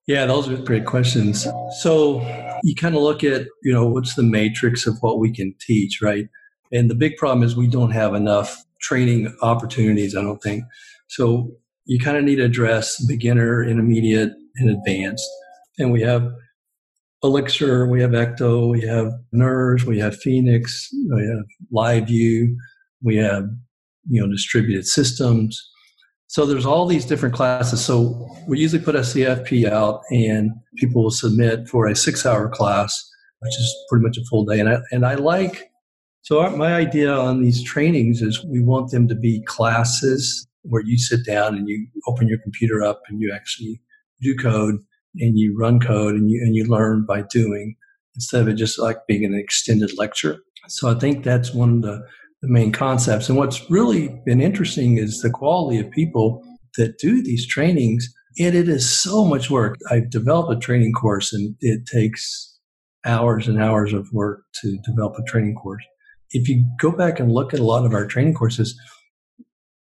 Yeah, 0.07 0.27
those 0.27 0.49
are 0.49 0.57
great 0.57 0.85
questions. 0.85 1.47
So 1.81 2.21
you 2.63 2.75
kind 2.75 2.95
of 2.95 3.03
look 3.03 3.25
at, 3.25 3.47
you 3.63 3.73
know, 3.73 3.87
what's 3.87 4.15
the 4.15 4.23
matrix 4.23 4.87
of 4.87 4.97
what 5.01 5.19
we 5.19 5.33
can 5.33 5.55
teach, 5.61 6.01
right? 6.01 6.29
And 6.73 6.91
the 6.91 6.95
big 6.95 7.17
problem 7.17 7.43
is 7.43 7.57
we 7.57 7.69
don't 7.69 7.91
have 7.91 8.15
enough 8.15 8.65
training 8.81 9.35
opportunities, 9.43 10.17
I 10.17 10.23
don't 10.23 10.43
think. 10.43 10.65
So 11.09 11.51
you 11.87 11.99
kind 11.99 12.17
of 12.17 12.25
need 12.25 12.37
to 12.37 12.45
address 12.45 13.05
beginner, 13.07 13.65
intermediate, 13.65 14.33
and 14.59 14.71
advanced. 14.71 15.29
And 15.79 15.93
we 15.93 16.03
have 16.03 16.33
Elixir, 17.23 17.87
we 17.87 18.01
have 18.01 18.11
Ecto, 18.11 18.71
we 18.71 18.83
have 18.83 19.13
Nerves, 19.33 19.85
we 19.85 19.99
have 19.99 20.17
Phoenix, 20.17 20.89
we 21.11 21.23
have 21.27 21.45
LiveView, 21.73 22.55
we 23.03 23.17
have 23.17 23.45
you 24.09 24.21
know 24.21 24.31
distributed 24.31 24.87
systems. 24.87 25.61
So 26.29 26.45
there's 26.45 26.67
all 26.67 26.87
these 26.87 27.05
different 27.05 27.35
classes. 27.35 27.85
So 27.85 28.29
we 28.49 28.59
usually 28.59 28.83
put 28.83 28.97
a 28.97 29.01
CFP 29.01 29.71
out, 29.71 30.03
and 30.11 30.51
people 30.77 31.05
will 31.05 31.11
submit 31.11 31.69
for 31.69 31.87
a 31.87 31.95
six-hour 31.95 32.49
class, 32.49 33.09
which 33.41 33.55
is 33.55 33.75
pretty 33.89 34.05
much 34.05 34.19
a 34.19 34.25
full 34.25 34.45
day. 34.45 34.61
And 34.61 34.69
I 34.69 34.79
and 34.91 35.07
I 35.07 35.15
like 35.15 35.71
so 36.27 36.41
our, 36.41 36.51
my 36.51 36.75
idea 36.75 37.15
on 37.15 37.41
these 37.41 37.63
trainings 37.63 38.21
is 38.21 38.45
we 38.45 38.61
want 38.61 38.91
them 38.91 39.07
to 39.07 39.15
be 39.15 39.45
classes 39.47 40.45
where 40.63 40.83
you 40.83 40.99
sit 40.99 41.25
down 41.25 41.55
and 41.55 41.69
you 41.69 41.87
open 42.09 42.27
your 42.27 42.39
computer 42.39 42.83
up 42.83 43.01
and 43.09 43.21
you 43.21 43.33
actually 43.33 43.81
do 44.21 44.37
code 44.37 44.77
and 45.19 45.39
you 45.39 45.57
run 45.59 45.81
code 45.81 46.15
and 46.15 46.31
you 46.31 46.41
and 46.43 46.55
you 46.55 46.65
learn 46.65 47.05
by 47.07 47.23
doing 47.31 47.77
instead 48.15 48.43
of 48.43 48.49
it 48.49 48.55
just 48.55 48.79
like 48.79 48.99
being 49.07 49.25
an 49.25 49.35
extended 49.35 49.91
lecture. 49.97 50.39
So 50.69 50.91
I 50.91 50.99
think 50.99 51.23
that's 51.23 51.55
one 51.55 51.77
of 51.77 51.83
the, 51.83 52.03
the 52.43 52.49
main 52.49 52.73
concepts. 52.73 53.29
And 53.29 53.39
what's 53.39 53.71
really 53.71 54.21
been 54.25 54.41
interesting 54.41 54.99
is 54.99 55.21
the 55.21 55.31
quality 55.31 55.79
of 55.79 55.91
people 55.91 56.43
that 56.77 56.99
do 56.99 57.23
these 57.23 57.47
trainings. 57.47 58.09
And 58.39 58.55
it 58.55 58.69
is 58.69 58.89
so 58.89 59.25
much 59.25 59.51
work. 59.51 59.77
I've 59.91 60.11
developed 60.11 60.53
a 60.53 60.59
training 60.59 60.93
course 60.93 61.33
and 61.33 61.55
it 61.61 61.87
takes 61.87 62.59
hours 63.05 63.47
and 63.47 63.63
hours 63.63 63.93
of 63.93 64.09
work 64.13 64.43
to 64.63 64.79
develop 64.85 65.15
a 65.19 65.31
training 65.31 65.55
course. 65.55 65.85
If 66.33 66.49
you 66.49 66.65
go 66.81 66.91
back 66.91 67.21
and 67.21 67.31
look 67.31 67.55
at 67.55 67.61
a 67.61 67.65
lot 67.65 67.87
of 67.87 67.95
our 67.95 68.07
training 68.07 68.35
courses, 68.35 68.79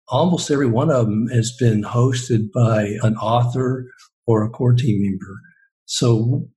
almost 0.09 0.51
every 0.51 0.67
one 0.67 0.91
of 0.91 1.05
them 1.05 1.27
has 1.29 1.55
been 1.57 1.83
hosted 1.83 2.51
by 2.53 2.97
an 3.01 3.15
author 3.15 3.87
or 4.27 4.43
a 4.43 4.49
core 4.49 4.73
team 4.73 5.01
member. 5.01 5.39
So 5.85 6.47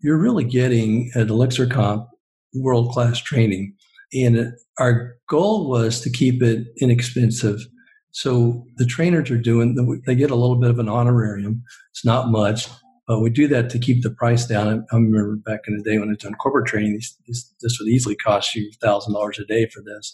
you're 0.00 0.18
really 0.18 0.44
getting 0.44 1.10
at 1.14 1.28
ElixirConf 1.28 2.06
world 2.54 2.92
class 2.92 3.18
training. 3.20 3.74
And 4.12 4.52
our 4.78 5.16
goal 5.28 5.68
was 5.68 6.00
to 6.02 6.10
keep 6.10 6.42
it 6.42 6.66
inexpensive. 6.80 7.60
So 8.12 8.64
the 8.76 8.86
trainers 8.86 9.30
are 9.30 9.38
doing, 9.38 10.00
they 10.06 10.14
get 10.14 10.30
a 10.30 10.36
little 10.36 10.60
bit 10.60 10.70
of 10.70 10.78
an 10.78 10.88
honorarium. 10.88 11.62
It's 11.92 12.04
not 12.04 12.30
much, 12.30 12.68
But 13.06 13.20
we 13.20 13.30
do 13.30 13.46
that 13.48 13.70
to 13.70 13.78
keep 13.78 14.02
the 14.02 14.10
price 14.10 14.46
down. 14.46 14.84
I, 14.90 14.96
remember 14.96 15.36
back 15.36 15.60
in 15.68 15.76
the 15.76 15.82
day 15.82 15.98
when 15.98 16.10
I 16.10 16.14
done 16.14 16.34
corporate 16.34 16.66
training, 16.66 16.98
this, 17.26 17.52
would 17.62 17.88
easily 17.88 18.16
cost 18.16 18.54
you 18.54 18.70
thousand 18.82 19.14
dollars 19.14 19.38
a 19.38 19.44
day 19.44 19.68
for 19.72 19.80
this, 19.80 20.12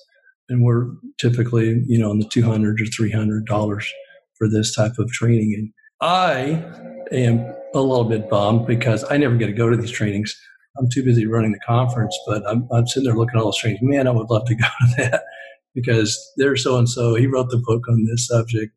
and 0.49 0.63
we're 0.63 0.89
typically 1.19 1.83
you 1.87 1.99
know 1.99 2.11
in 2.11 2.19
the 2.19 2.29
two 2.29 2.43
hundred 2.43 2.81
or 2.81 2.87
three 2.87 3.11
hundred 3.11 3.47
dollars 3.47 3.91
for 4.37 4.49
this 4.49 4.75
type 4.75 4.99
of 4.99 5.11
training. 5.11 5.55
And 5.57 5.73
I 6.03 6.63
am 7.13 7.55
a 7.75 7.81
little 7.81 8.05
bit 8.05 8.29
bummed 8.29 8.67
because 8.67 9.05
I 9.11 9.17
never 9.17 9.37
get 9.37 9.47
to 9.47 9.53
go 9.53 9.71
to 9.71 9.77
these 9.77 9.91
trainings. 9.91 10.39
I'm 10.79 10.89
too 10.89 11.05
busy 11.05 11.27
running 11.27 11.53
the 11.53 11.61
conference, 11.61 12.19
but 12.27 12.43
I'm, 12.49 12.67
I'm 12.73 12.87
sitting 12.87 13.05
there 13.05 13.17
looking 13.17 13.37
at 13.37 13.41
all 13.41 13.47
those 13.47 13.59
trainings. 13.59 13.83
Man, 13.83 14.07
I 14.07 14.11
would 14.11 14.31
love 14.31 14.47
to 14.47 14.55
go 14.57 14.65
to 14.65 14.95
that 14.99 15.23
because 15.75 16.33
there's 16.37 16.63
so 16.63 16.79
and 16.79 16.89
so. 16.89 17.15
He 17.15 17.27
wrote 17.27 17.51
the 17.51 17.63
book 17.65 17.83
on 17.89 18.05
this 18.05 18.27
subject, 18.27 18.73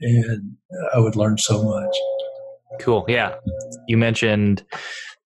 and 0.00 0.56
I 0.94 0.98
would 0.98 1.16
learn 1.16 1.38
so 1.38 1.62
much. 1.62 1.94
Cool. 2.80 3.04
Yeah. 3.08 3.36
You 3.86 3.96
mentioned 3.96 4.64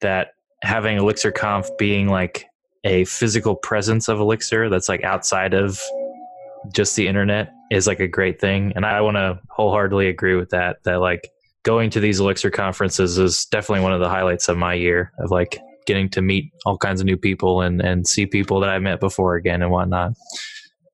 that 0.01 0.33
having 0.63 0.99
Elixir 0.99 1.33
Conf 1.33 1.69
being 1.79 2.09
like 2.09 2.47
a 2.85 3.05
physical 3.05 3.57
presence 3.57 4.09
of 4.09 4.21
Elixir 4.21 4.69
that's 4.69 4.89
like 4.89 5.03
outside 5.05 5.55
of 5.55 5.81
just 6.73 6.97
the 6.97 7.09
internet 7.09 7.53
is 7.71 7.87
like 7.87 8.01
a 8.01 8.09
great 8.09 8.41
thing. 8.41 8.73
And 8.75 8.85
I 8.85 9.01
want 9.01 9.17
to 9.17 9.41
wholeheartedly 9.51 10.09
agree 10.09 10.35
with 10.35 10.51
that. 10.51 10.83
That 10.85 11.01
like 11.01 11.31
going 11.65 11.91
to 11.91 12.01
these 12.01 12.21
Elixir 12.21 12.51
conferences 12.51 13.19
is 13.19 13.47
definitely 13.47 13.83
one 13.83 13.93
of 13.93 14.01
the 14.01 14.09
highlights 14.09 14.49
of 14.49 14.57
my 14.57 14.75
year 14.75 15.13
of 15.19 15.31
like 15.31 15.59
getting 15.87 16.09
to 16.11 16.23
meet 16.23 16.53
all 16.67 16.77
kinds 16.77 17.01
of 17.01 17.07
new 17.07 17.17
people 17.17 17.63
and, 17.63 17.81
and 17.81 18.07
see 18.07 18.27
people 18.27 18.61
that 18.61 18.71
I 18.71 18.79
met 18.79 19.01
before 19.01 19.37
again 19.37 19.63
and 19.63 19.71
whatnot. 19.71 20.13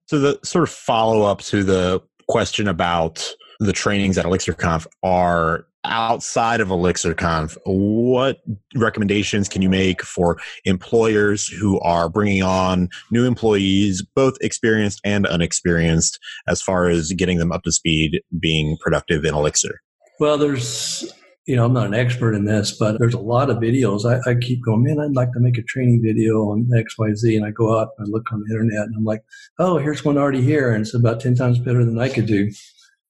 So 0.07 0.19
the 0.19 0.39
sort 0.43 0.63
of 0.63 0.69
follow 0.69 1.23
up 1.23 1.41
to 1.43 1.63
the 1.63 2.01
question 2.27 2.67
about 2.67 3.33
the 3.59 3.73
trainings 3.73 4.17
at 4.17 4.25
ElixirConf 4.25 4.87
are 5.03 5.65
outside 5.83 6.61
of 6.61 6.69
ElixirConf. 6.69 7.57
What 7.65 8.39
recommendations 8.75 9.47
can 9.47 9.61
you 9.61 9.69
make 9.69 10.01
for 10.01 10.37
employers 10.65 11.47
who 11.47 11.79
are 11.81 12.09
bringing 12.09 12.43
on 12.43 12.89
new 13.11 13.25
employees, 13.25 14.03
both 14.15 14.35
experienced 14.41 14.99
and 15.03 15.27
unexperienced, 15.27 16.19
as 16.47 16.61
far 16.61 16.87
as 16.89 17.11
getting 17.11 17.37
them 17.37 17.51
up 17.51 17.63
to 17.63 17.71
speed, 17.71 18.21
being 18.39 18.77
productive 18.81 19.25
in 19.25 19.33
Elixir? 19.33 19.81
Well, 20.19 20.37
there's 20.37 21.11
you 21.45 21.55
know, 21.55 21.65
I'm 21.65 21.73
not 21.73 21.87
an 21.87 21.93
expert 21.93 22.33
in 22.33 22.45
this, 22.45 22.71
but 22.71 22.97
there's 22.97 23.13
a 23.13 23.19
lot 23.19 23.51
of 23.51 23.57
videos. 23.57 24.03
I, 24.03 24.29
I, 24.29 24.35
keep 24.35 24.63
going, 24.63 24.83
man, 24.83 24.99
I'd 24.99 25.15
like 25.15 25.31
to 25.33 25.39
make 25.39 25.59
a 25.59 25.63
training 25.63 26.01
video 26.03 26.49
on 26.49 26.67
XYZ. 26.73 27.35
And 27.35 27.45
I 27.45 27.51
go 27.51 27.79
out 27.79 27.89
and 27.97 28.07
I 28.07 28.09
look 28.09 28.31
on 28.31 28.41
the 28.41 28.51
internet 28.51 28.87
and 28.87 28.95
I'm 28.97 29.03
like, 29.03 29.21
oh, 29.59 29.77
here's 29.77 30.03
one 30.03 30.17
already 30.17 30.41
here. 30.41 30.71
And 30.71 30.81
it's 30.81 30.95
about 30.95 31.19
10 31.19 31.35
times 31.35 31.59
better 31.59 31.85
than 31.85 31.99
I 31.99 32.09
could 32.09 32.25
do. 32.25 32.49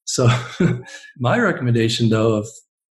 So 0.03 0.27
my 1.17 1.39
recommendation, 1.39 2.09
though, 2.09 2.35
of, 2.35 2.47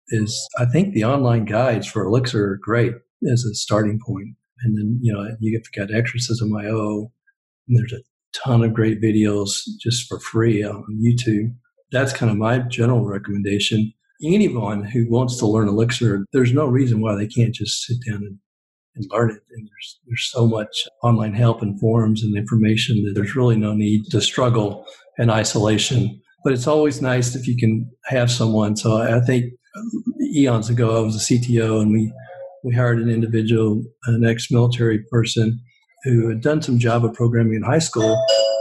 is 0.08 0.48
I 0.58 0.64
think 0.64 0.94
the 0.94 1.04
online 1.04 1.44
guides 1.44 1.86
for 1.86 2.04
Elixir 2.04 2.52
are 2.52 2.58
great 2.62 2.94
as 3.30 3.44
a 3.44 3.54
starting 3.54 4.00
point. 4.04 4.28
And 4.62 4.78
then, 4.78 4.98
you 5.02 5.12
know, 5.12 5.28
you 5.40 5.52
get 5.52 5.66
got 5.76 5.94
Exercism 5.94 6.54
IO, 6.56 7.12
and 7.68 7.78
there's 7.78 7.92
a 7.92 8.02
ton 8.32 8.62
of 8.64 8.72
great 8.72 9.02
videos 9.02 9.62
just 9.80 10.08
for 10.08 10.20
free 10.20 10.64
on 10.64 10.84
YouTube. 11.02 11.54
That's 11.92 12.12
kind 12.12 12.30
of 12.30 12.38
my 12.38 12.60
general 12.60 13.04
recommendation 13.04 13.92
anyone 14.22 14.84
who 14.84 15.06
wants 15.10 15.38
to 15.38 15.46
learn 15.46 15.68
Elixir, 15.68 16.24
there's 16.32 16.52
no 16.52 16.66
reason 16.66 17.00
why 17.00 17.14
they 17.14 17.26
can't 17.26 17.54
just 17.54 17.82
sit 17.82 17.96
down 18.08 18.22
and, 18.22 18.38
and 18.96 19.06
learn 19.10 19.30
it. 19.30 19.42
And 19.50 19.68
there's 19.68 20.00
there's 20.06 20.30
so 20.30 20.46
much 20.46 20.84
online 21.02 21.34
help 21.34 21.62
and 21.62 21.78
forums 21.80 22.22
and 22.22 22.36
information 22.36 23.04
that 23.04 23.14
there's 23.14 23.36
really 23.36 23.56
no 23.56 23.74
need 23.74 24.06
to 24.10 24.20
struggle 24.20 24.86
in 25.18 25.30
isolation. 25.30 26.20
But 26.42 26.52
it's 26.52 26.66
always 26.66 27.00
nice 27.00 27.34
if 27.34 27.48
you 27.48 27.56
can 27.56 27.90
have 28.06 28.30
someone. 28.30 28.76
So 28.76 28.98
I 28.98 29.20
think 29.20 29.52
eons 30.34 30.68
ago, 30.70 30.96
I 30.96 31.00
was 31.00 31.16
a 31.16 31.34
CTO 31.34 31.80
and 31.80 31.92
we, 31.92 32.12
we 32.62 32.74
hired 32.74 32.98
an 32.98 33.08
individual, 33.08 33.82
an 34.06 34.24
ex-military 34.24 35.04
person 35.10 35.60
who 36.04 36.28
had 36.28 36.40
done 36.40 36.60
some 36.60 36.78
Java 36.78 37.08
programming 37.08 37.54
in 37.54 37.62
high 37.62 37.78
school 37.78 38.14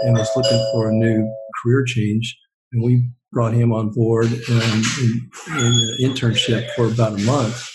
and 0.03 0.17
was 0.17 0.29
looking 0.35 0.57
for 0.71 0.89
a 0.89 0.93
new 0.93 1.29
career 1.61 1.83
change. 1.85 2.37
And 2.71 2.83
we 2.83 3.09
brought 3.33 3.53
him 3.53 3.73
on 3.73 3.89
board 3.89 4.27
in, 4.27 4.61
in, 4.61 5.31
in 5.47 5.57
an 5.57 5.97
internship 6.01 6.69
for 6.75 6.87
about 6.87 7.19
a 7.19 7.23
month. 7.23 7.69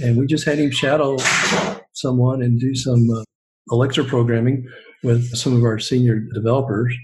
And 0.00 0.16
we 0.16 0.26
just 0.26 0.44
had 0.44 0.58
him 0.58 0.70
shadow 0.70 1.16
someone 1.94 2.42
and 2.42 2.60
do 2.60 2.74
some 2.74 3.08
uh, 3.10 3.24
Elixir 3.72 4.04
programming 4.04 4.68
with 5.02 5.34
some 5.34 5.56
of 5.56 5.64
our 5.64 5.78
senior 5.78 6.20
developers. 6.34 6.94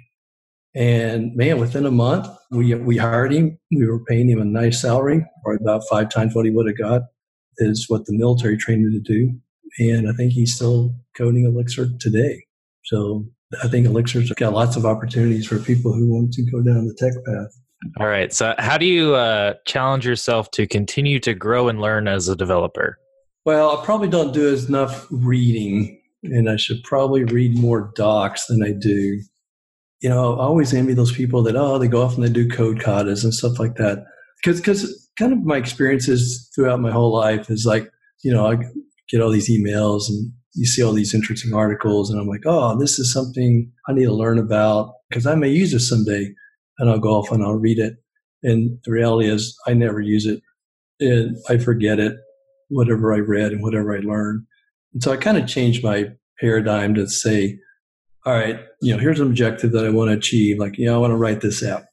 And 0.76 1.34
man, 1.34 1.58
within 1.58 1.86
a 1.86 1.90
month, 1.90 2.28
we, 2.50 2.74
we 2.74 2.96
hired 2.96 3.32
him. 3.32 3.58
We 3.74 3.86
were 3.86 4.04
paying 4.04 4.28
him 4.28 4.40
a 4.40 4.44
nice 4.44 4.80
salary, 4.80 5.24
or 5.44 5.54
about 5.54 5.82
five 5.88 6.08
times 6.10 6.34
what 6.34 6.44
he 6.44 6.50
would 6.50 6.66
have 6.66 6.78
got, 6.78 7.02
is 7.58 7.86
what 7.88 8.06
the 8.06 8.16
military 8.16 8.56
trained 8.56 8.84
him 8.84 8.92
to 8.92 9.00
do. 9.00 9.38
And 9.78 10.08
I 10.08 10.12
think 10.12 10.32
he's 10.32 10.54
still 10.54 10.94
coding 11.16 11.44
Elixir 11.44 11.88
today. 12.00 12.44
So 12.84 13.26
I 13.62 13.68
think 13.68 13.86
Elixir's 13.86 14.30
got 14.32 14.52
lots 14.52 14.76
of 14.76 14.84
opportunities 14.84 15.46
for 15.46 15.58
people 15.58 15.92
who 15.92 16.12
want 16.12 16.32
to 16.32 16.50
go 16.50 16.60
down 16.60 16.86
the 16.86 16.94
tech 16.94 17.12
path. 17.24 17.54
All 17.98 18.06
right. 18.06 18.32
So, 18.32 18.54
how 18.58 18.78
do 18.78 18.86
you 18.86 19.14
uh, 19.14 19.54
challenge 19.66 20.06
yourself 20.06 20.50
to 20.52 20.66
continue 20.66 21.18
to 21.20 21.34
grow 21.34 21.68
and 21.68 21.80
learn 21.80 22.08
as 22.08 22.28
a 22.28 22.36
developer? 22.36 22.98
Well, 23.44 23.76
I 23.76 23.84
probably 23.84 24.08
don't 24.08 24.32
do 24.32 24.54
enough 24.54 25.06
reading, 25.10 26.00
and 26.22 26.48
I 26.48 26.56
should 26.56 26.82
probably 26.82 27.24
read 27.24 27.58
more 27.58 27.92
docs 27.94 28.46
than 28.46 28.62
I 28.62 28.72
do. 28.72 29.20
You 30.00 30.08
know, 30.08 30.34
I 30.38 30.44
always 30.44 30.72
envy 30.72 30.94
those 30.94 31.12
people 31.12 31.42
that 31.44 31.56
oh, 31.56 31.78
they 31.78 31.88
go 31.88 32.02
off 32.02 32.14
and 32.14 32.24
they 32.24 32.30
do 32.30 32.48
code 32.48 32.78
katas 32.78 33.24
and 33.24 33.34
stuff 33.34 33.58
like 33.58 33.76
that. 33.76 34.04
Because, 34.42 34.60
because 34.60 35.10
kind 35.18 35.32
of 35.32 35.44
my 35.44 35.56
experiences 35.56 36.50
throughout 36.54 36.80
my 36.80 36.90
whole 36.90 37.12
life 37.12 37.50
is 37.50 37.64
like, 37.64 37.90
you 38.22 38.32
know, 38.32 38.46
I 38.46 38.56
get 39.10 39.20
all 39.20 39.30
these 39.30 39.50
emails 39.50 40.08
and 40.08 40.32
you 40.54 40.66
see 40.66 40.82
all 40.82 40.92
these 40.92 41.14
interesting 41.14 41.52
articles, 41.52 42.10
and 42.10 42.20
I'm 42.20 42.28
like, 42.28 42.42
oh, 42.46 42.78
this 42.78 42.98
is 42.98 43.12
something 43.12 43.70
I 43.88 43.92
need 43.92 44.04
to 44.04 44.14
learn 44.14 44.38
about 44.38 44.94
because 45.08 45.26
I 45.26 45.34
may 45.34 45.48
use 45.48 45.72
this 45.72 45.88
someday 45.88 46.32
and 46.78 46.90
I'll 46.90 46.98
go 46.98 47.14
off 47.14 47.30
and 47.30 47.42
I'll 47.42 47.54
read 47.54 47.78
it. 47.78 47.94
And 48.42 48.78
the 48.84 48.92
reality 48.92 49.28
is, 49.28 49.56
I 49.66 49.74
never 49.74 50.00
use 50.00 50.26
it. 50.26 50.40
And 51.00 51.36
I 51.48 51.58
forget 51.58 51.98
it, 51.98 52.16
whatever 52.68 53.14
I 53.14 53.18
read 53.18 53.52
and 53.52 53.62
whatever 53.62 53.96
I 53.96 54.00
learned. 54.00 54.46
And 54.92 55.02
so 55.02 55.12
I 55.12 55.16
kind 55.16 55.38
of 55.38 55.46
changed 55.46 55.82
my 55.82 56.10
paradigm 56.40 56.94
to 56.94 57.08
say, 57.08 57.58
all 58.26 58.32
right, 58.32 58.60
you 58.80 58.92
know, 58.92 59.00
here's 59.00 59.20
an 59.20 59.26
objective 59.26 59.72
that 59.72 59.84
I 59.84 59.90
want 59.90 60.10
to 60.10 60.16
achieve. 60.16 60.58
Like, 60.58 60.78
you 60.78 60.86
know, 60.86 60.94
I 60.94 60.98
want 60.98 61.10
to 61.10 61.16
write 61.16 61.40
this 61.40 61.62
app. 61.62 61.84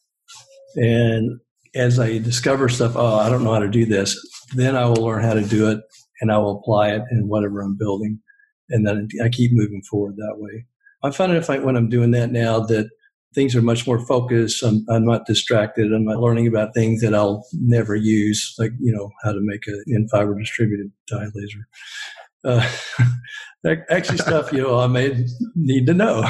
And 0.75 1.39
as 1.75 1.99
I 1.99 2.17
discover 2.19 2.69
stuff, 2.69 2.93
oh, 2.95 3.17
I 3.17 3.29
don't 3.29 3.43
know 3.43 3.53
how 3.53 3.59
to 3.59 3.67
do 3.67 3.85
this, 3.85 4.17
then 4.55 4.75
I 4.75 4.85
will 4.85 5.03
learn 5.03 5.23
how 5.23 5.33
to 5.33 5.41
do 5.41 5.69
it 5.69 5.79
and 6.21 6.31
I 6.31 6.37
will 6.37 6.59
apply 6.59 6.89
it 6.89 7.01
in 7.11 7.27
whatever 7.27 7.61
I'm 7.61 7.77
building. 7.77 8.19
And 8.69 8.85
then 8.87 9.07
I 9.23 9.29
keep 9.29 9.51
moving 9.53 9.81
forward 9.89 10.15
that 10.15 10.35
way. 10.37 10.65
I 11.03 11.11
find 11.11 11.33
if 11.33 11.49
I, 11.49 11.59
when 11.59 11.75
I'm 11.75 11.89
doing 11.89 12.11
that 12.11 12.31
now 12.31 12.59
that 12.59 12.89
things 13.33 13.55
are 13.55 13.61
much 13.61 13.87
more 13.87 13.99
focused. 14.05 14.63
I'm, 14.63 14.85
I'm, 14.89 15.05
not 15.05 15.25
distracted. 15.25 15.93
I'm 15.93 16.05
not 16.05 16.19
learning 16.19 16.47
about 16.47 16.73
things 16.73 17.01
that 17.01 17.15
I'll 17.15 17.45
never 17.53 17.95
use, 17.95 18.53
like, 18.59 18.71
you 18.79 18.91
know, 18.91 19.09
how 19.23 19.31
to 19.31 19.39
make 19.41 19.67
an 19.67 19.83
in 19.87 20.07
fiber 20.09 20.37
distributed 20.37 20.91
dye 21.09 21.27
laser. 21.33 21.67
Uh, 22.43 22.69
actually, 23.89 24.17
stuff, 24.17 24.51
you 24.51 24.61
know, 24.61 24.79
I 24.79 24.87
may 24.87 25.25
need 25.55 25.87
to 25.87 25.93
know. 25.93 26.23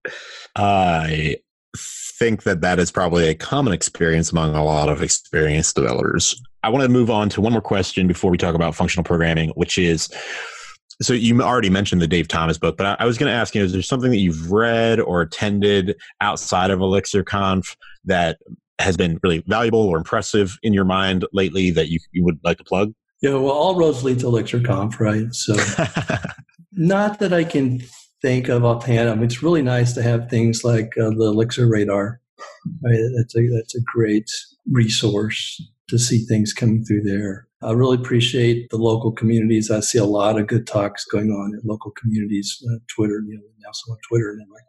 I 0.56 1.36
think 1.76 2.42
that 2.44 2.62
that 2.62 2.78
is 2.78 2.90
probably 2.90 3.28
a 3.28 3.34
common 3.34 3.72
experience 3.72 4.32
among 4.32 4.54
a 4.54 4.64
lot 4.64 4.88
of 4.88 5.02
experienced 5.02 5.76
developers. 5.76 6.40
I 6.62 6.70
want 6.70 6.82
to 6.82 6.88
move 6.88 7.10
on 7.10 7.28
to 7.30 7.40
one 7.40 7.52
more 7.52 7.62
question 7.62 8.08
before 8.08 8.30
we 8.30 8.38
talk 8.38 8.54
about 8.54 8.74
functional 8.74 9.04
programming, 9.04 9.50
which 9.50 9.78
is 9.78 10.08
so 11.00 11.12
you 11.12 11.40
already 11.42 11.70
mentioned 11.70 12.02
the 12.02 12.06
Dave 12.06 12.28
Thomas 12.28 12.58
book, 12.58 12.76
but 12.76 12.86
I, 12.86 13.04
I 13.04 13.06
was 13.06 13.18
going 13.18 13.30
to 13.30 13.36
ask 13.36 13.54
you: 13.54 13.62
Is 13.62 13.72
there 13.72 13.82
something 13.82 14.10
that 14.10 14.18
you've 14.18 14.50
read 14.50 15.00
or 15.00 15.22
attended 15.22 15.96
outside 16.20 16.70
of 16.70 16.80
Elixir 16.80 17.22
Conf 17.22 17.76
that 18.04 18.38
has 18.78 18.96
been 18.96 19.18
really 19.22 19.42
valuable 19.46 19.80
or 19.80 19.96
impressive 19.96 20.58
in 20.62 20.72
your 20.72 20.84
mind 20.84 21.24
lately 21.32 21.70
that 21.70 21.88
you, 21.88 21.98
you 22.12 22.24
would 22.24 22.38
like 22.44 22.58
to 22.58 22.64
plug? 22.64 22.92
Yeah, 23.20 23.34
well, 23.34 23.50
all 23.50 23.76
roads 23.76 24.04
lead 24.04 24.20
to 24.20 24.26
Elixir 24.26 24.60
Conf, 24.60 25.00
right? 25.00 25.32
So, 25.34 25.56
not 26.72 27.18
that 27.18 27.32
I 27.32 27.42
can 27.44 27.82
think 28.22 28.48
of 28.48 28.64
offhand. 28.64 29.08
I 29.08 29.14
mean, 29.14 29.24
it's 29.24 29.42
really 29.42 29.62
nice 29.62 29.92
to 29.94 30.02
have 30.02 30.28
things 30.30 30.62
like 30.64 30.96
uh, 30.98 31.10
the 31.10 31.26
Elixir 31.32 31.68
Radar. 31.68 32.20
Right? 32.82 33.00
That's 33.16 33.36
a 33.36 33.48
that's 33.48 33.74
a 33.74 33.80
great 33.80 34.30
resource 34.70 35.60
to 35.88 35.98
see 35.98 36.24
things 36.24 36.52
coming 36.52 36.84
through 36.84 37.02
there. 37.02 37.46
I 37.62 37.72
really 37.72 37.96
appreciate 37.96 38.70
the 38.70 38.76
local 38.76 39.10
communities. 39.10 39.70
I 39.70 39.80
see 39.80 39.98
a 39.98 40.04
lot 40.04 40.38
of 40.38 40.46
good 40.46 40.66
talks 40.66 41.04
going 41.04 41.30
on 41.30 41.54
in 41.54 41.60
local 41.64 41.90
communities, 41.92 42.62
uh, 42.70 42.78
Twitter, 42.94 43.22
you 43.26 43.36
know, 43.36 43.42
now 43.60 43.70
so 43.72 43.92
on 43.92 43.98
Twitter. 44.08 44.30
And 44.30 44.42
I'm 44.42 44.50
like, 44.50 44.62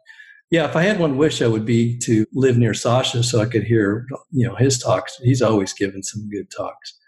yeah, 0.50 0.68
if 0.68 0.74
I 0.74 0.82
had 0.82 0.98
one 0.98 1.16
wish, 1.16 1.40
I 1.40 1.46
would 1.46 1.64
be 1.64 1.96
to 1.98 2.26
live 2.32 2.58
near 2.58 2.74
Sasha 2.74 3.22
so 3.22 3.40
I 3.40 3.46
could 3.46 3.62
hear, 3.62 4.06
you 4.32 4.46
know, 4.46 4.56
his 4.56 4.78
talks. 4.78 5.16
He's 5.18 5.42
always 5.42 5.72
given 5.72 6.02
some 6.02 6.28
good 6.28 6.50
talks. 6.50 6.98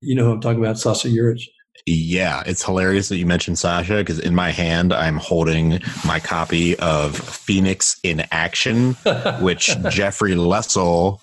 You 0.00 0.16
know 0.16 0.24
who 0.24 0.32
I'm 0.32 0.40
talking 0.40 0.58
about, 0.58 0.76
Saša 0.76 1.12
Jurić? 1.12 1.42
Yeah, 1.86 2.42
it's 2.46 2.64
hilarious 2.64 3.08
that 3.08 3.16
you 3.16 3.26
mentioned 3.26 3.58
Sasha 3.58 3.96
because 3.96 4.18
in 4.18 4.34
my 4.34 4.50
hand 4.50 4.92
I'm 4.92 5.16
holding 5.16 5.80
my 6.04 6.20
copy 6.20 6.76
of 6.78 7.16
Phoenix 7.16 7.98
in 8.02 8.24
Action, 8.32 8.94
which 9.40 9.70
Geoffrey 9.90 10.34
Lessel 10.34 11.20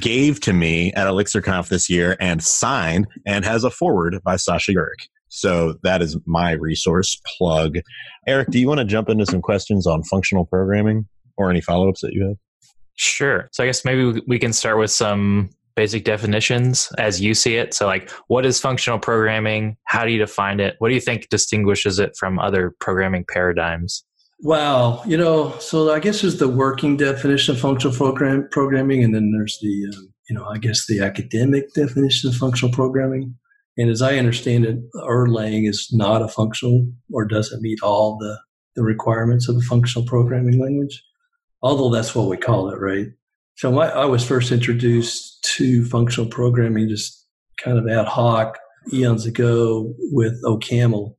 gave 0.00 0.40
to 0.40 0.52
me 0.52 0.92
at 0.92 1.06
ElixirConf 1.06 1.68
this 1.68 1.88
year 1.88 2.16
and 2.20 2.42
signed 2.42 3.06
and 3.26 3.44
has 3.44 3.64
a 3.64 3.70
forward 3.70 4.20
by 4.24 4.36
Saša 4.36 4.74
Jurić. 4.74 5.08
So 5.28 5.74
that 5.82 6.00
is 6.00 6.16
my 6.26 6.52
resource 6.52 7.20
plug. 7.36 7.78
Eric, 8.26 8.50
do 8.50 8.58
you 8.58 8.68
want 8.68 8.78
to 8.78 8.84
jump 8.84 9.08
into 9.08 9.26
some 9.26 9.42
questions 9.42 9.86
on 9.86 10.02
functional 10.04 10.44
programming 10.44 11.08
or 11.36 11.50
any 11.50 11.60
follow 11.60 11.88
ups 11.88 12.02
that 12.02 12.12
you 12.12 12.28
have? 12.28 12.36
Sure. 12.96 13.48
So 13.52 13.64
I 13.64 13.66
guess 13.66 13.84
maybe 13.84 14.22
we 14.28 14.38
can 14.38 14.52
start 14.52 14.78
with 14.78 14.92
some 14.92 15.50
basic 15.74 16.04
definitions 16.04 16.92
as 16.98 17.20
you 17.20 17.34
see 17.34 17.56
it. 17.56 17.74
So, 17.74 17.86
like, 17.86 18.10
what 18.28 18.46
is 18.46 18.60
functional 18.60 18.98
programming? 18.98 19.76
How 19.84 20.04
do 20.04 20.12
you 20.12 20.18
define 20.18 20.60
it? 20.60 20.76
What 20.78 20.88
do 20.88 20.94
you 20.94 21.00
think 21.00 21.28
distinguishes 21.28 21.98
it 21.98 22.14
from 22.16 22.38
other 22.38 22.72
programming 22.80 23.24
paradigms? 23.28 24.04
Wow, 24.40 25.02
you 25.06 25.16
know, 25.16 25.56
so 25.58 25.92
I 25.92 26.00
guess 26.00 26.20
there's 26.20 26.38
the 26.38 26.48
working 26.48 26.96
definition 26.96 27.54
of 27.54 27.60
functional 27.60 27.96
program 27.96 28.48
programming, 28.50 29.02
and 29.02 29.14
then 29.14 29.32
there's 29.32 29.58
the, 29.62 29.86
um, 29.96 30.12
you 30.28 30.36
know, 30.36 30.44
I 30.44 30.58
guess 30.58 30.86
the 30.86 31.00
academic 31.00 31.72
definition 31.72 32.28
of 32.28 32.36
functional 32.36 32.74
programming. 32.74 33.36
And 33.76 33.90
as 33.90 34.02
I 34.02 34.18
understand 34.18 34.66
it, 34.66 34.78
Erlang 34.94 35.68
is 35.68 35.88
not 35.92 36.22
a 36.22 36.28
functional 36.28 36.86
or 37.12 37.24
doesn't 37.24 37.62
meet 37.62 37.80
all 37.82 38.18
the, 38.18 38.38
the 38.76 38.82
requirements 38.82 39.48
of 39.48 39.56
a 39.56 39.60
functional 39.60 40.06
programming 40.06 40.60
language, 40.60 41.02
although 41.62 41.90
that's 41.90 42.14
what 42.14 42.28
we 42.28 42.36
call 42.36 42.70
it, 42.70 42.78
right? 42.78 43.08
So 43.56 43.72
my, 43.72 43.88
I 43.88 44.04
was 44.04 44.26
first 44.26 44.52
introduced 44.52 45.42
to 45.56 45.84
functional 45.86 46.28
programming 46.28 46.88
just 46.88 47.26
kind 47.62 47.78
of 47.78 47.88
ad 47.88 48.06
hoc 48.06 48.58
eons 48.92 49.26
ago 49.26 49.94
with 50.12 50.42
OCaml. 50.44 51.14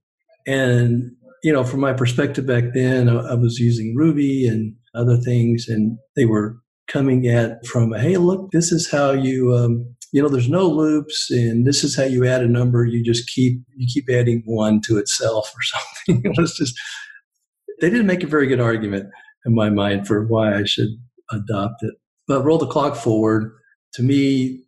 And, 0.46 1.12
you 1.46 1.54
know, 1.54 1.64
from 1.64 1.80
my 1.80 1.94
perspective 1.94 2.48
back 2.48 2.64
then, 2.74 3.08
I, 3.08 3.18
I 3.18 3.34
was 3.36 3.60
using 3.60 3.96
Ruby 3.96 4.48
and 4.48 4.74
other 4.96 5.16
things, 5.16 5.68
and 5.68 5.96
they 6.16 6.26
were 6.26 6.58
coming 6.88 7.28
at 7.28 7.64
from, 7.68 7.94
hey, 7.94 8.18
look, 8.18 8.50
this 8.50 8.72
is 8.72 8.90
how 8.90 9.12
you, 9.12 9.56
um, 9.56 9.86
you 10.12 10.24
know, 10.24 10.28
there's 10.28 10.50
no 10.50 10.66
loops, 10.66 11.30
and 11.30 11.68
this 11.68 11.84
is 11.84 11.96
how 11.96 12.02
you 12.02 12.26
add 12.26 12.42
a 12.42 12.48
number. 12.48 12.84
You 12.84 13.04
just 13.04 13.30
keep 13.30 13.60
you 13.76 13.86
keep 13.94 14.10
adding 14.10 14.42
one 14.46 14.82
to 14.88 14.98
itself 14.98 15.54
or 15.56 15.62
something. 16.08 16.32
it 16.32 16.36
was 16.36 16.58
just 16.58 16.76
they 17.80 17.92
didn't 17.92 18.08
make 18.08 18.24
a 18.24 18.28
very 18.28 18.48
good 18.48 18.60
argument 18.60 19.06
in 19.46 19.54
my 19.54 19.70
mind 19.70 20.08
for 20.08 20.26
why 20.26 20.56
I 20.56 20.64
should 20.64 20.90
adopt 21.32 21.84
it. 21.84 21.94
But 22.28 22.44
roll 22.44 22.58
the 22.58 22.66
clock 22.66 22.96
forward. 22.96 23.52
To 23.94 24.02
me, 24.02 24.64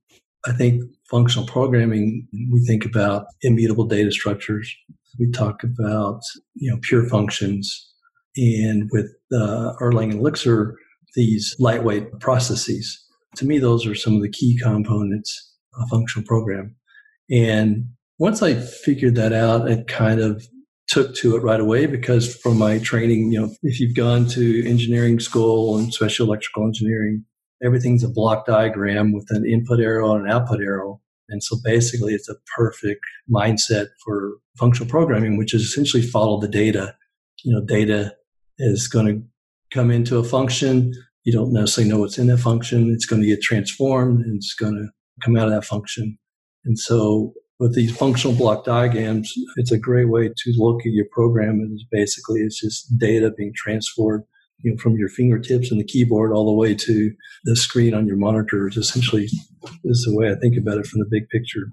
I 0.45 0.51
think 0.51 0.83
functional 1.09 1.47
programming, 1.47 2.27
we 2.51 2.63
think 2.67 2.85
about 2.85 3.25
immutable 3.41 3.85
data 3.85 4.11
structures. 4.11 4.71
We 5.19 5.31
talk 5.31 5.63
about, 5.63 6.21
you 6.55 6.71
know, 6.71 6.77
pure 6.81 7.07
functions. 7.07 7.91
And 8.35 8.89
with 8.91 9.07
uh, 9.33 9.73
Erlang 9.81 10.11
and 10.11 10.19
Elixir, 10.19 10.75
these 11.15 11.55
lightweight 11.59 12.19
processes. 12.19 13.03
To 13.37 13.45
me, 13.45 13.57
those 13.57 13.85
are 13.85 13.95
some 13.95 14.15
of 14.15 14.21
the 14.21 14.29
key 14.29 14.59
components 14.61 15.55
of 15.75 15.89
functional 15.89 16.25
program. 16.25 16.75
And 17.29 17.85
once 18.19 18.41
I 18.41 18.55
figured 18.55 19.15
that 19.15 19.33
out, 19.33 19.69
it 19.69 19.87
kind 19.87 20.19
of 20.19 20.47
took 20.87 21.13
to 21.15 21.35
it 21.35 21.43
right 21.43 21.59
away 21.59 21.85
because 21.85 22.33
from 22.35 22.57
my 22.57 22.79
training, 22.79 23.31
you 23.31 23.41
know, 23.41 23.53
if 23.63 23.79
you've 23.79 23.95
gone 23.95 24.25
to 24.27 24.67
engineering 24.67 25.19
school 25.19 25.77
and 25.77 25.93
special 25.93 26.27
electrical 26.27 26.65
engineering, 26.65 27.25
everything's 27.63 28.03
a 28.03 28.09
block 28.09 28.45
diagram 28.45 29.11
with 29.11 29.27
an 29.29 29.45
input 29.45 29.79
arrow 29.79 30.15
and 30.15 30.25
an 30.25 30.31
output 30.31 30.61
arrow. 30.61 31.01
And 31.29 31.43
so 31.43 31.57
basically 31.63 32.13
it's 32.13 32.29
a 32.29 32.35
perfect 32.55 33.01
mindset 33.29 33.87
for 34.03 34.37
functional 34.57 34.89
programming, 34.89 35.37
which 35.37 35.53
is 35.53 35.61
essentially 35.61 36.03
follow 36.03 36.39
the 36.39 36.47
data. 36.47 36.95
You 37.43 37.53
know, 37.53 37.65
data 37.65 38.15
is 38.57 38.87
going 38.87 39.07
to 39.07 39.23
come 39.71 39.91
into 39.91 40.17
a 40.17 40.23
function. 40.23 40.93
You 41.23 41.33
don't 41.33 41.53
necessarily 41.53 41.91
know 41.91 41.99
what's 41.99 42.17
in 42.17 42.27
that 42.27 42.39
function. 42.39 42.91
It's 42.91 43.05
going 43.05 43.21
to 43.21 43.27
get 43.27 43.41
transformed 43.41 44.25
and 44.25 44.35
it's 44.37 44.53
going 44.53 44.75
to 44.75 44.87
come 45.23 45.35
out 45.35 45.47
of 45.47 45.53
that 45.53 45.65
function. 45.65 46.17
And 46.65 46.79
so 46.79 47.33
with 47.59 47.75
these 47.75 47.95
functional 47.95 48.35
block 48.35 48.65
diagrams, 48.65 49.33
it's 49.57 49.71
a 49.71 49.79
great 49.79 50.09
way 50.09 50.27
to 50.29 50.53
look 50.57 50.81
at 50.81 50.93
your 50.93 51.07
program. 51.11 51.59
And 51.59 51.79
basically 51.91 52.41
it's 52.41 52.61
just 52.61 52.97
data 52.97 53.31
being 53.35 53.53
transferred 53.55 54.23
you 54.59 54.71
know, 54.71 54.77
from 54.77 54.95
your 54.97 55.09
fingertips 55.09 55.71
and 55.71 55.79
the 55.79 55.85
keyboard 55.85 56.31
all 56.31 56.45
the 56.45 56.51
way 56.51 56.73
to 56.73 57.11
the 57.43 57.55
screen 57.55 57.93
on 57.93 58.07
your 58.07 58.17
monitor 58.17 58.67
is 58.67 58.77
essentially 58.77 59.27
is 59.83 60.05
the 60.07 60.15
way 60.15 60.31
I 60.31 60.35
think 60.35 60.57
about 60.57 60.77
it 60.77 60.87
from 60.87 60.99
the 60.99 61.07
big 61.09 61.27
picture. 61.29 61.67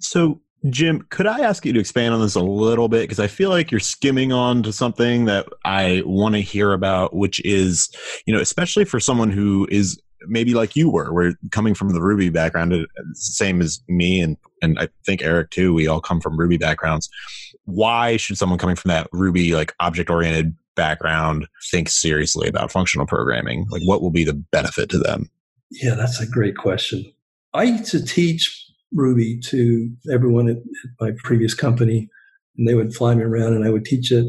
So, 0.00 0.40
Jim, 0.70 1.06
could 1.10 1.26
I 1.26 1.40
ask 1.40 1.64
you 1.64 1.72
to 1.72 1.80
expand 1.80 2.14
on 2.14 2.20
this 2.20 2.34
a 2.34 2.40
little 2.40 2.88
bit? 2.88 3.02
Because 3.02 3.20
I 3.20 3.28
feel 3.28 3.50
like 3.50 3.70
you're 3.70 3.80
skimming 3.80 4.32
on 4.32 4.62
to 4.64 4.72
something 4.72 5.24
that 5.26 5.46
I 5.64 6.02
want 6.04 6.34
to 6.34 6.40
hear 6.40 6.72
about, 6.72 7.14
which 7.14 7.40
is, 7.44 7.88
you 8.26 8.34
know, 8.34 8.40
especially 8.40 8.84
for 8.84 9.00
someone 9.00 9.30
who 9.30 9.66
is 9.70 10.00
maybe 10.26 10.54
like 10.54 10.74
you 10.74 10.90
were, 10.90 11.12
where 11.12 11.34
coming 11.52 11.74
from 11.74 11.90
the 11.90 12.02
Ruby 12.02 12.28
background, 12.28 12.74
same 13.14 13.60
as 13.60 13.80
me 13.88 14.20
and 14.20 14.36
and 14.60 14.78
I 14.80 14.88
think 15.06 15.22
Eric 15.22 15.50
too. 15.50 15.72
We 15.72 15.86
all 15.86 16.00
come 16.00 16.20
from 16.20 16.36
Ruby 16.36 16.56
backgrounds. 16.56 17.08
Why 17.64 18.16
should 18.16 18.36
someone 18.36 18.58
coming 18.58 18.76
from 18.76 18.88
that 18.88 19.08
Ruby 19.12 19.54
like 19.54 19.74
object 19.78 20.10
oriented 20.10 20.56
background 20.78 21.48
think 21.72 21.90
seriously 21.90 22.48
about 22.48 22.70
functional 22.70 23.06
programming? 23.06 23.66
Like, 23.68 23.82
what 23.84 24.00
will 24.00 24.12
be 24.12 24.24
the 24.24 24.32
benefit 24.32 24.88
to 24.90 24.98
them? 24.98 25.28
Yeah, 25.70 25.94
that's 25.94 26.20
a 26.20 26.26
great 26.26 26.56
question. 26.56 27.04
I 27.52 27.64
used 27.64 27.90
to 27.90 28.02
teach 28.02 28.64
Ruby 28.94 29.38
to 29.46 29.90
everyone 30.12 30.48
at, 30.48 30.56
at 30.56 30.90
my 31.00 31.10
previous 31.24 31.52
company, 31.52 32.08
and 32.56 32.68
they 32.68 32.74
would 32.74 32.94
fly 32.94 33.14
me 33.14 33.24
around 33.24 33.54
and 33.54 33.64
I 33.64 33.70
would 33.70 33.84
teach 33.84 34.12
it. 34.12 34.24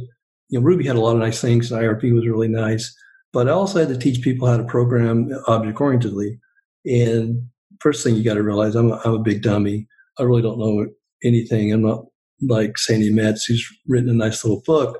You 0.49 0.59
know, 0.59 0.65
Ruby 0.65 0.87
had 0.87 0.95
a 0.95 1.01
lot 1.01 1.13
of 1.15 1.19
nice 1.19 1.39
things, 1.39 1.71
IRB 1.71 2.13
was 2.13 2.27
really 2.27 2.47
nice, 2.47 2.93
but 3.31 3.47
I 3.47 3.51
also 3.51 3.79
had 3.79 3.89
to 3.89 3.97
teach 3.97 4.23
people 4.23 4.47
how 4.47 4.57
to 4.57 4.63
program 4.63 5.29
object 5.47 5.79
orientedly. 5.79 6.39
And 6.85 7.47
first 7.79 8.03
thing 8.03 8.15
you 8.15 8.23
got 8.23 8.33
to 8.33 8.43
realize, 8.43 8.75
I'm 8.75 8.91
a, 8.91 8.99
I'm 9.05 9.13
a 9.13 9.19
big 9.19 9.43
dummy. 9.43 9.87
I 10.17 10.23
really 10.23 10.41
don't 10.41 10.59
know 10.59 10.87
anything. 11.23 11.71
I'm 11.71 11.83
not 11.83 12.05
like 12.41 12.77
Sandi 12.77 13.11
Metz, 13.11 13.45
who's 13.45 13.65
written 13.87 14.09
a 14.09 14.13
nice 14.13 14.43
little 14.43 14.63
book 14.65 14.97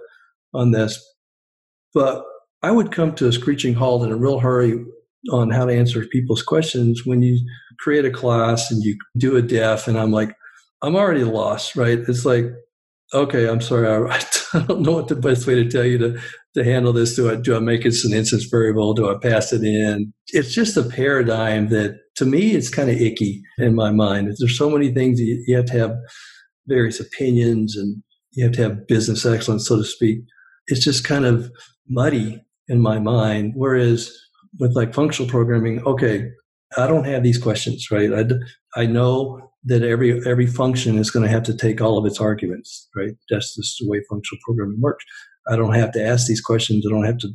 on 0.53 0.71
this. 0.71 1.03
But 1.93 2.23
I 2.61 2.71
would 2.71 2.91
come 2.91 3.15
to 3.15 3.27
a 3.27 3.31
screeching 3.31 3.73
halt 3.73 4.03
in 4.03 4.11
a 4.11 4.17
real 4.17 4.39
hurry 4.39 4.83
on 5.31 5.49
how 5.49 5.65
to 5.65 5.73
answer 5.73 6.05
people's 6.05 6.43
questions 6.43 7.01
when 7.05 7.21
you 7.21 7.39
create 7.79 8.05
a 8.05 8.11
class 8.11 8.71
and 8.71 8.83
you 8.83 8.97
do 9.17 9.35
a 9.35 9.41
def, 9.41 9.87
and 9.87 9.97
I'm 9.97 10.11
like, 10.11 10.35
I'm 10.81 10.95
already 10.95 11.23
lost, 11.23 11.75
right? 11.75 11.99
It's 12.07 12.25
like, 12.25 12.45
okay, 13.13 13.47
I'm 13.47 13.61
sorry, 13.61 13.87
I, 13.87 14.23
I 14.53 14.59
don't 14.65 14.81
know 14.81 14.93
what 14.93 15.07
the 15.07 15.15
best 15.15 15.47
way 15.47 15.55
to 15.55 15.69
tell 15.69 15.85
you 15.85 15.97
to 15.97 16.19
to 16.55 16.63
handle 16.63 16.93
this. 16.93 17.15
Do 17.15 17.29
I 17.29 17.35
do 17.35 17.55
I 17.55 17.59
make 17.59 17.85
it 17.85 17.95
an 18.03 18.13
instance 18.13 18.45
variable? 18.45 18.93
Do 18.93 19.09
I 19.09 19.15
pass 19.21 19.53
it 19.53 19.63
in? 19.63 20.13
It's 20.29 20.53
just 20.53 20.77
a 20.77 20.83
paradigm 20.83 21.69
that 21.69 21.99
to 22.15 22.25
me 22.25 22.51
it's 22.51 22.69
kind 22.69 22.89
of 22.89 22.99
icky 22.99 23.41
in 23.57 23.75
my 23.75 23.91
mind. 23.91 24.33
There's 24.39 24.57
so 24.57 24.69
many 24.69 24.93
things 24.93 25.19
you, 25.19 25.43
you 25.47 25.55
have 25.55 25.65
to 25.67 25.77
have 25.77 25.95
various 26.67 26.99
opinions 26.99 27.75
and 27.75 28.01
you 28.31 28.45
have 28.45 28.53
to 28.53 28.61
have 28.63 28.87
business 28.87 29.25
excellence, 29.25 29.67
so 29.67 29.77
to 29.77 29.83
speak. 29.83 30.19
It's 30.67 30.83
just 30.83 31.03
kind 31.03 31.25
of 31.25 31.51
muddy 31.89 32.43
in 32.67 32.79
my 32.81 32.99
mind. 32.99 33.53
Whereas 33.55 34.15
with 34.59 34.75
like 34.75 34.93
functional 34.93 35.29
programming, 35.29 35.83
okay, 35.85 36.29
I 36.77 36.87
don't 36.87 37.05
have 37.05 37.23
these 37.23 37.37
questions, 37.37 37.89
right? 37.91 38.13
I, 38.13 38.25
I 38.79 38.85
know 38.85 39.49
that 39.65 39.83
every 39.83 40.25
every 40.25 40.47
function 40.47 40.97
is 40.97 41.11
going 41.11 41.25
to 41.25 41.31
have 41.31 41.43
to 41.43 41.55
take 41.55 41.81
all 41.81 41.97
of 41.97 42.05
its 42.05 42.19
arguments, 42.19 42.87
right? 42.95 43.13
That's 43.29 43.55
just 43.55 43.77
the 43.79 43.89
way 43.89 44.01
functional 44.09 44.39
programming 44.45 44.79
works. 44.79 45.03
I 45.49 45.55
don't 45.55 45.73
have 45.73 45.91
to 45.93 46.03
ask 46.03 46.27
these 46.27 46.41
questions. 46.41 46.85
I 46.85 46.91
don't 46.91 47.05
have 47.05 47.17
to 47.19 47.29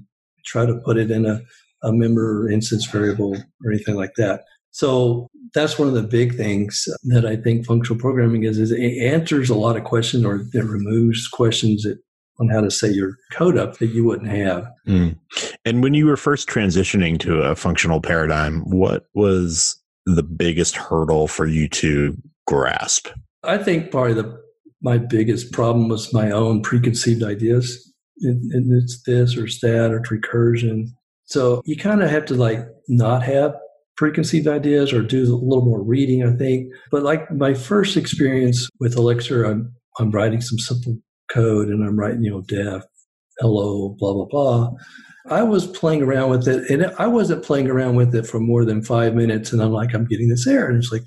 try 0.46 0.64
to 0.66 0.76
put 0.84 0.96
it 0.96 1.10
in 1.10 1.26
a, 1.26 1.42
a 1.82 1.92
member 1.92 2.48
instance 2.50 2.86
variable 2.86 3.34
or 3.34 3.72
anything 3.72 3.96
like 3.96 4.14
that. 4.16 4.44
So 4.70 5.28
that's 5.54 5.78
one 5.78 5.88
of 5.88 5.94
the 5.94 6.02
big 6.02 6.36
things 6.36 6.88
that 7.04 7.24
I 7.24 7.36
think 7.36 7.64
functional 7.64 8.00
programming 8.00 8.42
is, 8.42 8.58
is 8.58 8.72
it 8.72 8.80
answers 9.02 9.48
a 9.48 9.54
lot 9.54 9.76
of 9.76 9.84
questions 9.84 10.24
or 10.24 10.46
it 10.52 10.64
removes 10.64 11.28
questions 11.28 11.82
that 11.82 11.98
on 12.40 12.48
how 12.48 12.60
to 12.60 12.70
set 12.70 12.94
your 12.94 13.16
code 13.32 13.56
up 13.56 13.78
that 13.78 13.88
you 13.88 14.04
wouldn't 14.04 14.30
have. 14.30 14.66
Mm. 14.86 15.16
And 15.64 15.82
when 15.82 15.94
you 15.94 16.06
were 16.06 16.16
first 16.16 16.48
transitioning 16.48 17.18
to 17.20 17.42
a 17.42 17.54
functional 17.54 18.00
paradigm, 18.00 18.60
what 18.62 19.06
was 19.14 19.76
the 20.06 20.22
biggest 20.22 20.76
hurdle 20.76 21.28
for 21.28 21.46
you 21.46 21.68
to 21.68 22.16
grasp? 22.46 23.08
I 23.42 23.58
think 23.58 23.90
probably 23.90 24.14
the 24.14 24.44
my 24.82 24.98
biggest 24.98 25.50
problem 25.52 25.88
was 25.88 26.12
my 26.12 26.30
own 26.30 26.60
preconceived 26.60 27.22
ideas. 27.22 27.90
It, 28.18 28.36
it, 28.50 28.64
it's 28.68 29.02
this 29.02 29.36
or 29.36 29.46
it's 29.46 29.60
that 29.60 29.90
or 29.90 29.98
it's 29.98 30.10
recursion. 30.10 30.88
So 31.24 31.62
you 31.64 31.76
kind 31.76 32.02
of 32.02 32.10
have 32.10 32.26
to 32.26 32.34
like 32.34 32.60
not 32.86 33.22
have 33.22 33.54
preconceived 33.96 34.46
ideas 34.46 34.92
or 34.92 35.02
do 35.02 35.22
a 35.22 35.36
little 35.36 35.64
more 35.64 35.82
reading, 35.82 36.22
I 36.22 36.36
think. 36.36 36.72
But 36.90 37.02
like 37.02 37.30
my 37.30 37.54
first 37.54 37.96
experience 37.96 38.68
with 38.78 38.96
Elixir, 38.96 39.44
I'm, 39.44 39.74
I'm 39.98 40.10
writing 40.10 40.40
some 40.40 40.58
simple 40.58 40.98
code 41.30 41.68
and 41.68 41.84
I'm 41.84 41.98
writing, 41.98 42.22
you 42.22 42.30
know, 42.30 42.40
def, 42.42 42.82
hello, 43.38 43.96
blah, 43.98 44.12
blah, 44.12 44.26
blah. 44.26 44.70
I 45.30 45.42
was 45.42 45.66
playing 45.66 46.02
around 46.02 46.30
with 46.30 46.46
it 46.46 46.68
and 46.70 46.92
I 46.98 47.06
wasn't 47.06 47.44
playing 47.44 47.70
around 47.70 47.96
with 47.96 48.14
it 48.14 48.26
for 48.26 48.38
more 48.40 48.64
than 48.64 48.82
five 48.82 49.14
minutes. 49.14 49.52
And 49.52 49.62
I'm 49.62 49.72
like, 49.72 49.94
I'm 49.94 50.06
getting 50.06 50.28
this 50.28 50.46
error. 50.46 50.68
And 50.68 50.76
it's 50.76 50.92
like, 50.92 51.02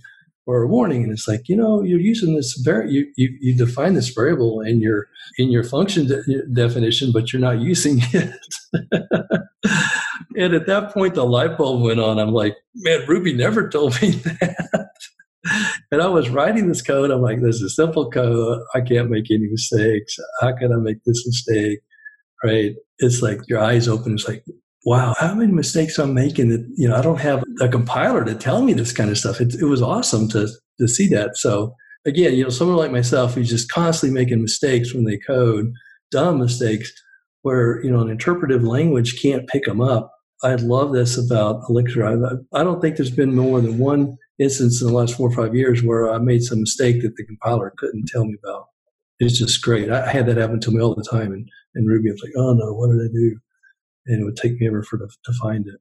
or 0.47 0.63
a 0.63 0.67
warning. 0.67 1.03
And 1.03 1.11
it's 1.11 1.27
like, 1.27 1.49
you 1.49 1.55
know, 1.55 1.83
you're 1.83 1.99
using 1.99 2.35
this 2.35 2.59
very, 2.63 2.89
you, 2.89 3.05
you, 3.17 3.37
you 3.41 3.55
define 3.55 3.93
this 3.93 4.09
variable 4.09 4.61
in 4.61 4.79
your, 4.79 5.07
in 5.37 5.51
your 5.51 5.63
function 5.63 6.07
de- 6.07 6.47
definition, 6.53 7.11
but 7.11 7.31
you're 7.31 7.41
not 7.41 7.59
using 7.61 7.99
it. 8.13 8.33
and 10.37 10.53
at 10.53 10.65
that 10.65 10.93
point, 10.93 11.15
the 11.15 11.25
light 11.25 11.57
bulb 11.57 11.83
went 11.83 11.99
on. 11.99 12.17
I'm 12.17 12.31
like, 12.31 12.55
man, 12.75 13.05
Ruby 13.07 13.33
never 13.33 13.69
told 13.69 14.01
me 14.01 14.11
that. 14.41 14.89
and 15.91 16.01
I 16.01 16.07
was 16.07 16.29
writing 16.29 16.67
this 16.67 16.81
code. 16.81 17.11
I'm 17.11 17.21
like, 17.21 17.41
this 17.41 17.61
is 17.61 17.75
simple 17.75 18.09
code. 18.09 18.61
I 18.73 18.81
can't 18.81 19.09
make 19.09 19.29
any 19.31 19.47
mistakes. 19.49 20.15
How 20.41 20.55
can 20.55 20.71
I 20.73 20.77
make 20.77 21.03
this 21.05 21.25
mistake? 21.25 21.79
Right? 22.43 22.75
It's 22.99 23.21
like 23.21 23.41
your 23.47 23.59
eyes 23.59 23.87
open. 23.87 24.13
It's 24.13 24.27
like, 24.27 24.43
wow, 24.85 25.15
how 25.19 25.33
many 25.33 25.51
mistakes 25.51 25.97
I'm 25.97 26.13
making 26.13 26.49
that, 26.49 26.65
you 26.77 26.87
know, 26.87 26.95
I 26.95 27.01
don't 27.01 27.19
have 27.19 27.43
a 27.59 27.67
compiler 27.67 28.23
to 28.23 28.35
tell 28.35 28.61
me 28.61 28.73
this 28.73 28.93
kind 28.93 29.09
of 29.09 29.17
stuff. 29.17 29.41
It, 29.41 29.55
it 29.55 29.65
was 29.65 29.81
awesome 29.81 30.29
to, 30.29 30.47
to 30.79 30.87
see 30.87 31.07
that. 31.09 31.35
So 31.35 31.75
again, 32.05 32.35
you 32.35 32.43
know, 32.43 32.49
someone 32.49 32.77
like 32.77 32.91
myself 32.91 33.33
who's 33.33 33.49
just 33.49 33.69
constantly 33.69 34.17
making 34.17 34.41
mistakes 34.41 34.93
when 34.93 35.03
they 35.03 35.17
code, 35.17 35.73
dumb 36.11 36.39
mistakes, 36.39 36.91
where, 37.41 37.83
you 37.83 37.91
know, 37.91 37.99
an 37.99 38.09
interpretive 38.09 38.63
language 38.63 39.21
can't 39.21 39.47
pick 39.47 39.65
them 39.65 39.81
up. 39.81 40.11
I 40.43 40.55
love 40.55 40.93
this 40.93 41.17
about 41.17 41.63
Elixir. 41.67 42.05
I, 42.05 42.59
I 42.59 42.63
don't 42.63 42.81
think 42.81 42.95
there's 42.95 43.11
been 43.11 43.35
more 43.35 43.59
than 43.59 43.77
one 43.77 44.17
instance 44.39 44.81
in 44.81 44.87
the 44.87 44.93
last 44.93 45.15
four 45.15 45.29
or 45.29 45.35
five 45.35 45.55
years 45.55 45.83
where 45.83 46.11
I 46.11 46.17
made 46.19 46.43
some 46.43 46.59
mistake 46.59 47.01
that 47.01 47.15
the 47.15 47.25
compiler 47.25 47.73
couldn't 47.77 48.07
tell 48.07 48.25
me 48.25 48.35
about. 48.43 48.65
It's 49.19 49.37
just 49.37 49.61
great. 49.63 49.89
I 49.89 50.09
had 50.11 50.27
that 50.27 50.37
happen 50.37 50.59
to 50.59 50.71
me 50.71 50.81
all 50.81 50.93
the 50.93 51.07
time. 51.09 51.31
And, 51.31 51.47
and 51.75 51.87
Ruby 51.87 52.11
was 52.11 52.21
like, 52.23 52.33
oh 52.37 52.53
no, 52.53 52.73
what 52.73 52.91
did 52.91 53.01
I 53.01 53.11
do? 53.11 53.39
And 54.07 54.21
it 54.21 54.25
would 54.25 54.37
take 54.37 54.59
me 54.59 54.67
ever 54.67 54.83
for 54.83 54.97
to, 54.99 55.07
to 55.07 55.33
find 55.41 55.67
it. 55.67 55.79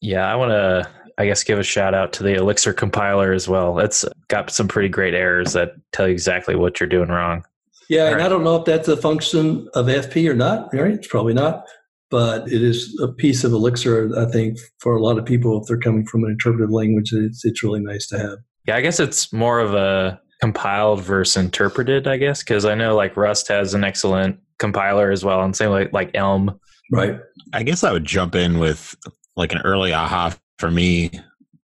Yeah, 0.00 0.30
I 0.30 0.34
want 0.34 0.50
to, 0.50 0.88
I 1.16 1.26
guess, 1.26 1.44
give 1.44 1.60
a 1.60 1.62
shout 1.62 1.94
out 1.94 2.12
to 2.14 2.24
the 2.24 2.34
Elixir 2.34 2.72
compiler 2.72 3.32
as 3.32 3.48
well. 3.48 3.78
It's 3.78 4.04
got 4.26 4.50
some 4.50 4.66
pretty 4.66 4.88
great 4.88 5.14
errors 5.14 5.52
that 5.52 5.74
tell 5.92 6.08
you 6.08 6.12
exactly 6.12 6.56
what 6.56 6.80
you're 6.80 6.88
doing 6.88 7.08
wrong. 7.08 7.44
Yeah, 7.88 8.02
All 8.02 8.06
and 8.08 8.16
right. 8.16 8.26
I 8.26 8.28
don't 8.28 8.42
know 8.42 8.56
if 8.56 8.64
that's 8.64 8.88
a 8.88 8.96
function 8.96 9.68
of 9.74 9.86
FP 9.86 10.28
or 10.28 10.34
not. 10.34 10.74
Right? 10.74 10.92
It's 10.92 11.06
probably 11.06 11.34
not 11.34 11.68
but 12.12 12.46
it 12.52 12.62
is 12.62 12.96
a 13.02 13.08
piece 13.08 13.42
of 13.42 13.52
Elixir. 13.52 14.10
I 14.16 14.30
think 14.30 14.58
for 14.78 14.94
a 14.94 15.02
lot 15.02 15.18
of 15.18 15.24
people, 15.24 15.60
if 15.60 15.66
they're 15.66 15.78
coming 15.78 16.06
from 16.06 16.22
an 16.24 16.30
interpretive 16.30 16.70
language, 16.70 17.10
it's 17.12 17.44
it's 17.44 17.64
really 17.64 17.80
nice 17.80 18.06
to 18.08 18.18
have. 18.18 18.38
Yeah, 18.68 18.76
I 18.76 18.82
guess 18.82 19.00
it's 19.00 19.32
more 19.32 19.58
of 19.58 19.74
a 19.74 20.20
compiled 20.40 21.00
versus 21.00 21.42
interpreted. 21.42 22.06
I 22.06 22.18
guess 22.18 22.42
because 22.42 22.66
I 22.66 22.74
know 22.74 22.94
like 22.94 23.16
Rust 23.16 23.48
has 23.48 23.72
an 23.72 23.82
excellent 23.82 24.38
compiler 24.58 25.10
as 25.10 25.24
well, 25.24 25.42
and 25.42 25.56
same 25.56 25.70
like 25.70 25.92
like 25.92 26.10
Elm. 26.14 26.60
Right. 26.92 27.18
I 27.54 27.62
guess 27.62 27.82
I 27.82 27.92
would 27.92 28.04
jump 28.04 28.34
in 28.34 28.58
with 28.58 28.94
like 29.34 29.52
an 29.52 29.62
early 29.62 29.94
aha 29.94 30.36
for 30.58 30.70
me 30.70 31.10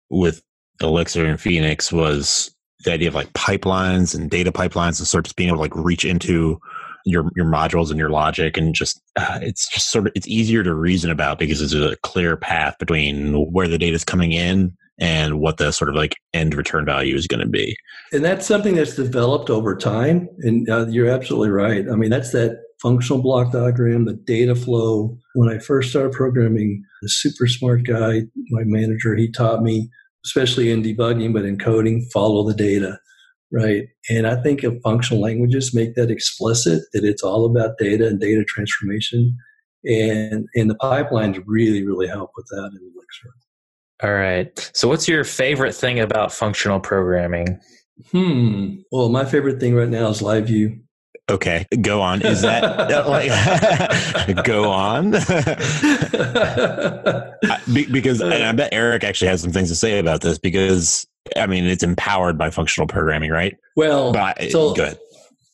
with 0.09 0.41
Elixir 0.81 1.25
and 1.25 1.39
Phoenix 1.41 1.91
was 1.91 2.55
the 2.85 2.93
idea 2.93 3.09
of 3.09 3.15
like 3.15 3.33
pipelines 3.33 4.15
and 4.15 4.29
data 4.29 4.53
pipelines 4.53 4.99
and 4.99 5.07
sort 5.07 5.27
of 5.27 5.35
being 5.35 5.49
able 5.49 5.57
to 5.57 5.61
like 5.61 5.75
reach 5.75 6.05
into 6.05 6.57
your 7.07 7.31
your 7.35 7.45
modules 7.45 7.89
and 7.89 7.99
your 7.99 8.09
logic 8.09 8.57
and 8.57 8.75
just 8.75 9.01
uh, 9.15 9.39
it's 9.41 9.67
just 9.69 9.91
sort 9.91 10.07
of 10.07 10.13
it's 10.15 10.27
easier 10.27 10.63
to 10.63 10.73
reason 10.73 11.09
about 11.09 11.39
because 11.39 11.61
it's 11.61 11.73
a 11.73 11.95
clear 12.03 12.35
path 12.35 12.75
between 12.79 13.33
where 13.51 13.67
the 13.67 13.77
data 13.77 13.95
is 13.95 14.03
coming 14.03 14.31
in 14.31 14.75
and 14.99 15.39
what 15.39 15.57
the 15.57 15.71
sort 15.71 15.89
of 15.89 15.95
like 15.95 16.15
end 16.33 16.55
return 16.55 16.83
value 16.85 17.15
is 17.15 17.27
going 17.27 17.39
to 17.39 17.47
be. 17.47 17.77
And 18.11 18.25
that's 18.25 18.47
something 18.47 18.75
that's 18.75 18.95
developed 18.95 19.49
over 19.49 19.75
time 19.75 20.27
and 20.39 20.69
uh, 20.69 20.87
you're 20.87 21.09
absolutely 21.09 21.49
right. 21.49 21.85
I 21.89 21.95
mean 21.95 22.09
that's 22.09 22.31
that 22.31 22.61
functional 22.81 23.21
block 23.21 23.51
diagram 23.51 24.05
the 24.05 24.13
data 24.13 24.55
flow. 24.55 25.17
When 25.33 25.49
i 25.49 25.59
first 25.59 25.91
started 25.91 26.11
programming 26.11 26.83
the 27.01 27.09
super 27.09 27.47
smart 27.47 27.83
guy 27.83 28.23
my 28.49 28.63
manager 28.65 29.15
he 29.15 29.31
taught 29.31 29.61
me 29.61 29.89
especially 30.25 30.71
in 30.71 30.83
debugging 30.83 31.31
but 31.31 31.45
in 31.45 31.57
coding 31.57 32.07
follow 32.11 32.47
the 32.47 32.53
data 32.53 32.99
right? 33.51 33.87
And 34.09 34.27
I 34.27 34.41
think 34.41 34.63
if 34.63 34.81
functional 34.81 35.21
languages 35.21 35.73
make 35.73 35.95
that 35.95 36.11
explicit, 36.11 36.83
that 36.93 37.03
it's 37.03 37.23
all 37.23 37.45
about 37.45 37.77
data 37.77 38.07
and 38.07 38.19
data 38.19 38.43
transformation, 38.47 39.35
and 39.85 40.47
and 40.55 40.69
the 40.69 40.75
pipelines 40.75 41.41
really 41.45 41.85
really 41.85 42.07
help 42.07 42.31
with 42.35 42.45
that 42.47 42.71
in 42.73 42.91
Elixir. 42.93 43.33
All 44.03 44.13
right. 44.13 44.71
So, 44.73 44.87
what's 44.87 45.07
your 45.07 45.23
favorite 45.23 45.73
thing 45.73 45.99
about 45.99 46.31
functional 46.31 46.79
programming? 46.79 47.59
Hmm. 48.11 48.75
Well, 48.91 49.09
my 49.09 49.25
favorite 49.25 49.59
thing 49.59 49.73
right 49.73 49.89
now 49.89 50.09
is 50.09 50.21
LiveView. 50.21 50.79
Okay, 51.29 51.65
go 51.81 52.01
on. 52.01 52.21
Is 52.21 52.41
that 52.41 52.63
like 54.27 54.37
go 54.45 54.71
on? 54.71 55.11
because 57.91 58.21
and 58.21 58.33
I 58.33 58.51
bet 58.53 58.69
Eric 58.71 59.03
actually 59.03 59.27
has 59.27 59.41
some 59.41 59.51
things 59.51 59.69
to 59.69 59.75
say 59.75 59.99
about 59.99 60.21
this 60.21 60.37
because 60.37 61.05
I 61.35 61.45
mean 61.45 61.65
it's 61.65 61.83
empowered 61.83 62.37
by 62.37 62.49
functional 62.49 62.87
programming, 62.87 63.31
right? 63.31 63.57
Well, 63.75 64.13
but, 64.13 64.41
so 64.51 64.73
good. 64.73 64.97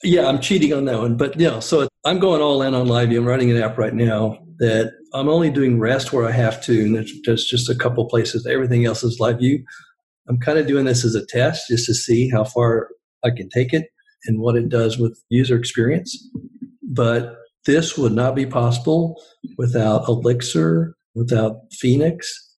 Yeah, 0.03 0.27
I'm 0.27 0.39
cheating 0.39 0.73
on 0.73 0.85
that 0.85 0.99
one, 0.99 1.17
but 1.17 1.39
yeah. 1.39 1.59
So 1.59 1.87
I'm 2.05 2.19
going 2.19 2.41
all 2.41 2.61
in 2.61 2.75
on 2.75 2.85
LiveView. 2.85 3.17
I'm 3.17 3.25
writing 3.25 3.49
an 3.49 3.57
app 3.57 3.77
right 3.77 3.95
now 3.95 4.37
that 4.59 4.93
I'm 5.13 5.27
only 5.27 5.49
doing 5.49 5.79
REST 5.79 6.13
where 6.13 6.27
I 6.27 6.31
have 6.31 6.61
to, 6.65 6.81
and 6.81 6.95
there's, 6.95 7.11
there's 7.25 7.45
just 7.45 7.69
a 7.69 7.75
couple 7.75 8.05
places. 8.05 8.45
Everything 8.45 8.85
else 8.85 9.03
is 9.03 9.19
LiveView. 9.19 9.63
I'm 10.27 10.39
kind 10.39 10.59
of 10.59 10.67
doing 10.67 10.85
this 10.85 11.03
as 11.03 11.15
a 11.15 11.25
test 11.25 11.69
just 11.69 11.85
to 11.87 11.93
see 11.93 12.29
how 12.29 12.43
far 12.43 12.89
I 13.23 13.31
can 13.31 13.49
take 13.49 13.73
it 13.73 13.87
and 14.25 14.39
what 14.39 14.55
it 14.55 14.69
does 14.69 14.97
with 14.97 15.21
user 15.29 15.57
experience. 15.57 16.27
But 16.81 17.37
this 17.65 17.97
would 17.97 18.13
not 18.13 18.35
be 18.35 18.45
possible 18.45 19.21
without 19.57 20.07
Elixir, 20.07 20.95
without 21.15 21.61
Phoenix, 21.71 22.55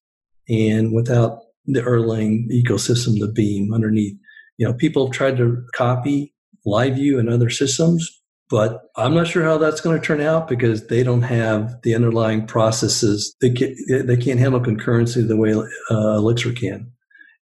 and 0.48 0.92
without 0.92 1.40
the 1.66 1.80
Erlang 1.80 2.48
ecosystem, 2.50 3.18
the 3.18 3.32
Beam 3.32 3.72
underneath. 3.72 4.16
You 4.58 4.66
know, 4.66 4.74
people 4.74 5.06
have 5.06 5.14
tried 5.14 5.36
to 5.38 5.62
copy 5.74 6.34
LiveView 6.66 7.18
and 7.18 7.28
other 7.28 7.50
systems, 7.50 8.10
but 8.48 8.82
I'm 8.96 9.14
not 9.14 9.26
sure 9.26 9.44
how 9.44 9.58
that's 9.58 9.80
going 9.80 10.00
to 10.00 10.04
turn 10.04 10.20
out 10.20 10.48
because 10.48 10.86
they 10.86 11.02
don't 11.02 11.22
have 11.22 11.74
the 11.82 11.94
underlying 11.94 12.46
processes. 12.46 13.34
They 13.40 13.50
can't, 13.50 13.76
they 13.88 14.16
can't 14.16 14.40
handle 14.40 14.60
concurrency 14.60 15.26
the 15.26 15.36
way 15.36 15.52
uh, 15.54 16.16
Elixir 16.16 16.52
can. 16.52 16.90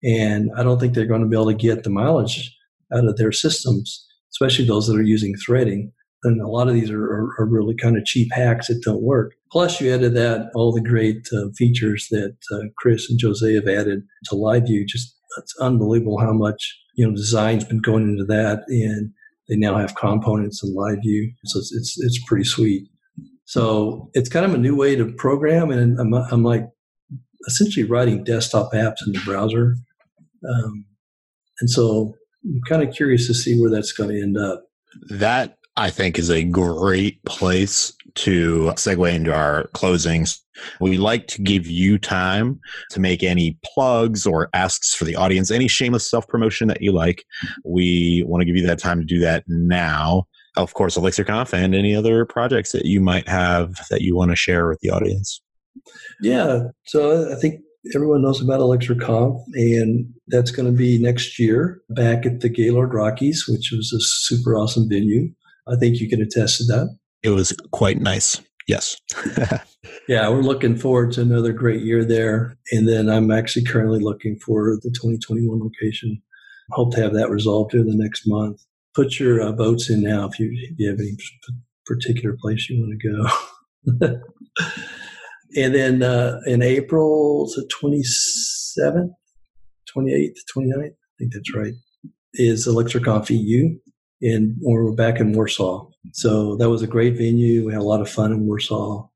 And 0.03 0.49
I 0.57 0.63
don't 0.63 0.79
think 0.79 0.93
they're 0.93 1.05
going 1.05 1.21
to 1.21 1.27
be 1.27 1.36
able 1.36 1.47
to 1.47 1.53
get 1.53 1.84
the 1.84 1.89
mileage 1.89 2.55
out 2.93 3.05
of 3.05 3.17
their 3.17 3.31
systems 3.31 4.07
especially 4.41 4.65
those 4.65 4.88
that 4.88 4.97
are 4.97 5.04
using 5.04 5.36
threading. 5.36 5.91
And 6.23 6.41
a 6.41 6.47
lot 6.47 6.67
of 6.67 6.75
these 6.75 6.91
are, 6.91 7.04
are, 7.04 7.30
are 7.39 7.47
really 7.47 7.75
kind 7.75 7.97
of 7.97 8.06
cheap 8.06 8.32
hacks 8.32 8.67
that 8.67 8.82
don't 8.84 9.01
work. 9.01 9.34
Plus, 9.51 9.82
you 9.82 9.91
added 9.91 10.13
that 10.15 10.51
all 10.54 10.71
the 10.71 10.82
great 10.82 11.27
uh, 11.34 11.49
features 11.58 12.08
that 12.12 12.36
uh, 12.54 12.67
Chris 12.77 13.10
and 13.10 13.19
Jose 13.21 13.54
have 13.54 13.67
added 13.67 14.04
to 14.25 14.36
LiveView. 14.36 14.86
Just 14.88 15.15
it's 15.38 15.56
unbelievable 15.60 16.19
how 16.19 16.34
much 16.34 16.77
you 16.95 17.08
know 17.08 17.15
design's 17.15 17.63
been 17.63 17.82
going 17.82 18.04
into 18.04 18.25
that, 18.25 18.63
and 18.67 19.12
they 19.49 19.56
now 19.56 19.77
have 19.77 19.95
components 19.95 20.63
in 20.63 20.75
LiveView, 20.75 21.34
so 21.45 21.60
it's 21.60 21.73
it's, 21.73 21.99
it's 21.99 22.23
pretty 22.27 22.45
sweet. 22.45 22.88
So 23.45 24.10
it's 24.13 24.30
kind 24.30 24.45
of 24.45 24.54
a 24.54 24.60
new 24.60 24.75
way 24.75 24.95
to 24.95 25.12
program, 25.13 25.71
and 25.71 25.99
I'm, 25.99 26.13
I'm 26.13 26.43
like 26.43 26.65
essentially 27.47 27.86
writing 27.86 28.23
desktop 28.23 28.73
apps 28.73 29.06
in 29.06 29.13
the 29.13 29.21
browser. 29.25 29.75
Um, 30.47 30.86
and 31.60 31.69
so 31.69 32.13
I'm 32.43 32.62
kind 32.67 32.88
of 32.88 32.93
curious 32.93 33.27
to 33.27 33.34
see 33.34 33.60
where 33.60 33.69
that's 33.69 33.91
going 33.91 34.10
to 34.10 34.21
end 34.21 34.38
up. 34.38 34.65
That 35.10 35.58
I 35.77 35.89
think 35.89 36.19
is 36.19 36.30
a 36.30 36.43
great 36.43 37.23
place 37.25 37.93
to 38.15 38.71
segue 38.75 39.13
into 39.13 39.34
our 39.34 39.69
closings. 39.73 40.38
We 40.80 40.97
like 40.97 41.27
to 41.27 41.41
give 41.41 41.65
you 41.65 41.97
time 41.97 42.60
to 42.91 42.99
make 42.99 43.23
any 43.23 43.58
plugs 43.63 44.27
or 44.27 44.49
asks 44.54 44.93
for 44.93 45.06
the 45.06 45.15
audience, 45.15 45.49
any 45.49 45.67
shameless 45.67 46.10
self 46.10 46.27
promotion 46.27 46.67
that 46.67 46.82
you 46.82 46.91
like. 46.91 47.23
We 47.63 48.23
want 48.27 48.41
to 48.41 48.45
give 48.45 48.56
you 48.56 48.67
that 48.67 48.80
time 48.80 48.99
to 48.99 49.06
do 49.06 49.19
that 49.19 49.43
now. 49.47 50.27
Of 50.58 50.73
course, 50.73 50.97
ElixirConf 50.97 51.54
and 51.54 51.73
any 51.73 51.95
other 51.95 52.25
projects 52.25 52.73
that 52.73 52.86
you 52.86 52.99
might 52.99 53.27
have 53.30 53.80
that 53.89 54.01
you 54.01 54.15
want 54.15 54.32
to 54.32 54.36
share 54.36 54.67
with 54.67 54.80
the 54.82 54.89
audience. 54.89 55.41
Yeah. 56.21 56.63
So 56.86 57.32
I 57.32 57.36
think 57.36 57.62
everyone 57.96 58.22
knows 58.22 58.41
about 58.41 58.60
ElixirConf, 58.60 59.44
and 59.54 60.06
that's 60.28 60.52
going 60.52 60.65
to 60.65 60.78
be 60.78 60.98
next 60.98 61.39
year 61.39 61.82
back 61.89 62.26
at 62.26 62.41
the 62.41 62.50
Gaylord 62.50 62.94
Rockies, 62.94 63.46
which 63.48 63.72
was 63.72 63.91
a 63.94 64.00
super 64.00 64.56
awesome 64.56 64.88
venue. 64.88 65.30
I 65.67 65.76
think 65.76 66.00
you 66.00 66.10
can 66.10 66.22
attest 66.22 66.58
to 66.58 66.63
that. 66.65 66.96
It 67.24 67.30
was 67.30 67.56
quite 67.72 68.00
nice. 68.00 68.41
Yes. 68.67 68.98
yeah, 70.08 70.30
we're 70.30 70.41
looking 70.41 70.76
forward 70.76 71.12
to 71.13 71.22
another 71.22 71.52
great 71.52 71.82
year 71.82 72.06
there. 72.06 72.58
And 72.72 72.88
then 72.88 73.10
I'm 73.10 73.32
actually 73.32 73.65
currently 73.65 74.00
looking 74.00 74.38
for 74.39 74.78
the 74.82 74.89
2021 74.89 75.60
location. 75.60 76.22
Hope 76.72 76.94
to 76.96 77.02
have 77.02 77.13
that 77.13 77.30
resolved 77.30 77.74
in 77.74 77.88
the 77.88 77.96
next 77.96 78.24
month. 78.26 78.62
Put 78.94 79.20
your 79.20 79.41
uh, 79.41 79.52
votes 79.52 79.89
in 79.89 80.02
now 80.02 80.28
if 80.28 80.39
you, 80.39 80.52
if 80.54 80.76
you 80.78 80.89
have 80.89 81.00
any 81.00 81.17
particular 81.86 82.38
place 82.41 82.70
you 82.70 82.80
want 82.80 83.02
to 83.02 84.10
go. 84.10 84.22
And 85.56 85.76
then 85.76 86.04
uh, 86.04 86.40
in 86.46 86.62
April, 86.62 87.46
the 87.48 87.70
27th, 87.82 89.12
28th, 89.96 90.38
29th, 90.56 90.86
I 90.86 91.16
think 91.20 91.34
that's 91.34 91.56
right, 91.56 91.74
is 92.36 92.68
ElixirConf 92.68 93.30
EU. 93.30 93.78
And 94.22 94.56
we're 94.62 94.94
back 94.94 95.20
in 95.20 95.34
Warsaw. 95.34 95.88
So 96.14 96.56
that 96.58 96.70
was 96.70 96.82
a 96.82 96.88
great 96.88 97.18
venue. 97.18 97.66
We 97.66 97.74
had 97.74 97.82
a 97.82 97.86
lot 97.86 98.02
of 98.02 98.10
fun 98.10 98.32
in 98.32 98.46
Warsaw. 98.46 99.08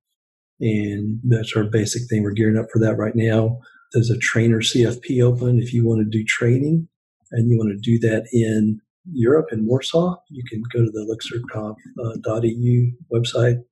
And 0.59 1.19
that's 1.23 1.55
our 1.55 1.63
basic 1.63 2.09
thing. 2.09 2.23
We're 2.23 2.31
gearing 2.31 2.57
up 2.57 2.67
for 2.71 2.79
that 2.79 2.95
right 2.95 3.15
now. 3.15 3.59
There's 3.93 4.09
a 4.09 4.17
trainer 4.17 4.59
CFP 4.59 5.23
open. 5.23 5.59
If 5.59 5.73
you 5.73 5.85
want 5.85 5.99
to 5.99 6.17
do 6.17 6.23
training 6.25 6.87
and 7.31 7.49
you 7.49 7.57
want 7.57 7.69
to 7.69 7.77
do 7.77 7.99
that 7.99 8.27
in 8.33 8.81
Europe 9.11 9.47
in 9.51 9.67
Warsaw, 9.67 10.15
you 10.29 10.43
can 10.49 10.63
go 10.73 10.83
to 10.83 10.91
the 10.91 11.75
elixirconf.eu 11.95 12.91
website 13.13 13.63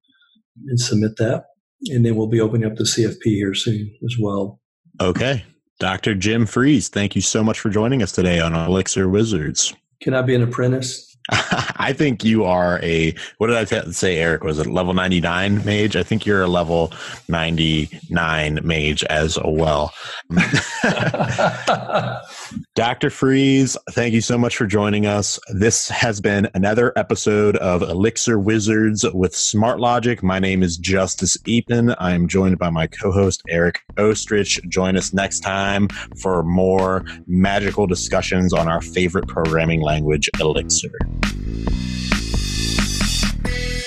and 0.67 0.79
submit 0.79 1.17
that 1.17 1.45
and 1.89 2.05
then 2.05 2.15
we'll 2.15 2.27
be 2.27 2.41
opening 2.41 2.69
up 2.69 2.77
the 2.77 2.83
CFP 2.83 3.23
here 3.23 3.53
soon 3.53 3.93
as 4.03 4.17
well. 4.19 4.59
Okay. 5.01 5.43
Dr. 5.79 6.15
Jim 6.15 6.45
Freeze, 6.45 6.87
thank 6.87 7.15
you 7.15 7.21
so 7.21 7.43
much 7.43 7.59
for 7.59 7.69
joining 7.69 8.01
us 8.01 8.11
today 8.11 8.39
on 8.39 8.53
Elixir 8.53 9.09
Wizards. 9.09 9.73
Can 10.01 10.13
I 10.13 10.21
be 10.21 10.35
an 10.35 10.43
apprentice? 10.43 11.12
I 11.29 11.93
think 11.93 12.25
you 12.25 12.43
are 12.43 12.79
a 12.83 13.15
what 13.37 13.47
did 13.47 13.55
I 13.55 13.91
say, 13.91 14.17
Eric? 14.17 14.43
Was 14.43 14.59
it 14.59 14.67
level 14.67 14.93
ninety 14.93 15.21
nine 15.21 15.63
mage? 15.63 15.95
I 15.95 16.03
think 16.03 16.25
you're 16.25 16.41
a 16.41 16.47
level 16.47 16.91
ninety 17.29 17.89
nine 18.09 18.59
mage 18.61 19.05
as 19.05 19.39
well. 19.43 19.93
Dr. 22.75 23.09
Freeze, 23.09 23.77
thank 23.91 24.13
you 24.13 24.19
so 24.19 24.37
much 24.37 24.57
for 24.57 24.65
joining 24.65 25.05
us. 25.05 25.39
This 25.53 25.87
has 25.89 26.19
been 26.19 26.49
another 26.55 26.91
episode 26.97 27.55
of 27.57 27.81
Elixir 27.83 28.37
Wizards 28.37 29.05
with 29.13 29.33
Smart 29.33 29.79
Logic. 29.79 30.21
My 30.21 30.39
name 30.39 30.61
is 30.61 30.75
Justus 30.77 31.37
Eapen. 31.47 31.95
I 31.99 32.13
am 32.13 32.27
joined 32.27 32.57
by 32.59 32.69
my 32.69 32.87
co-host 32.87 33.41
Eric 33.47 33.81
Oestrich. 33.97 34.67
Join 34.67 34.97
us 34.97 35.13
next 35.13 35.39
time 35.39 35.87
for 36.21 36.43
more 36.43 37.05
magical 37.27 37.87
discussions 37.87 38.51
on 38.53 38.67
our 38.67 38.81
favorite 38.81 39.27
programming 39.27 39.81
language, 39.81 40.29
Elixir. 40.39 40.91
Thank 41.21 41.37
you. 43.47 43.82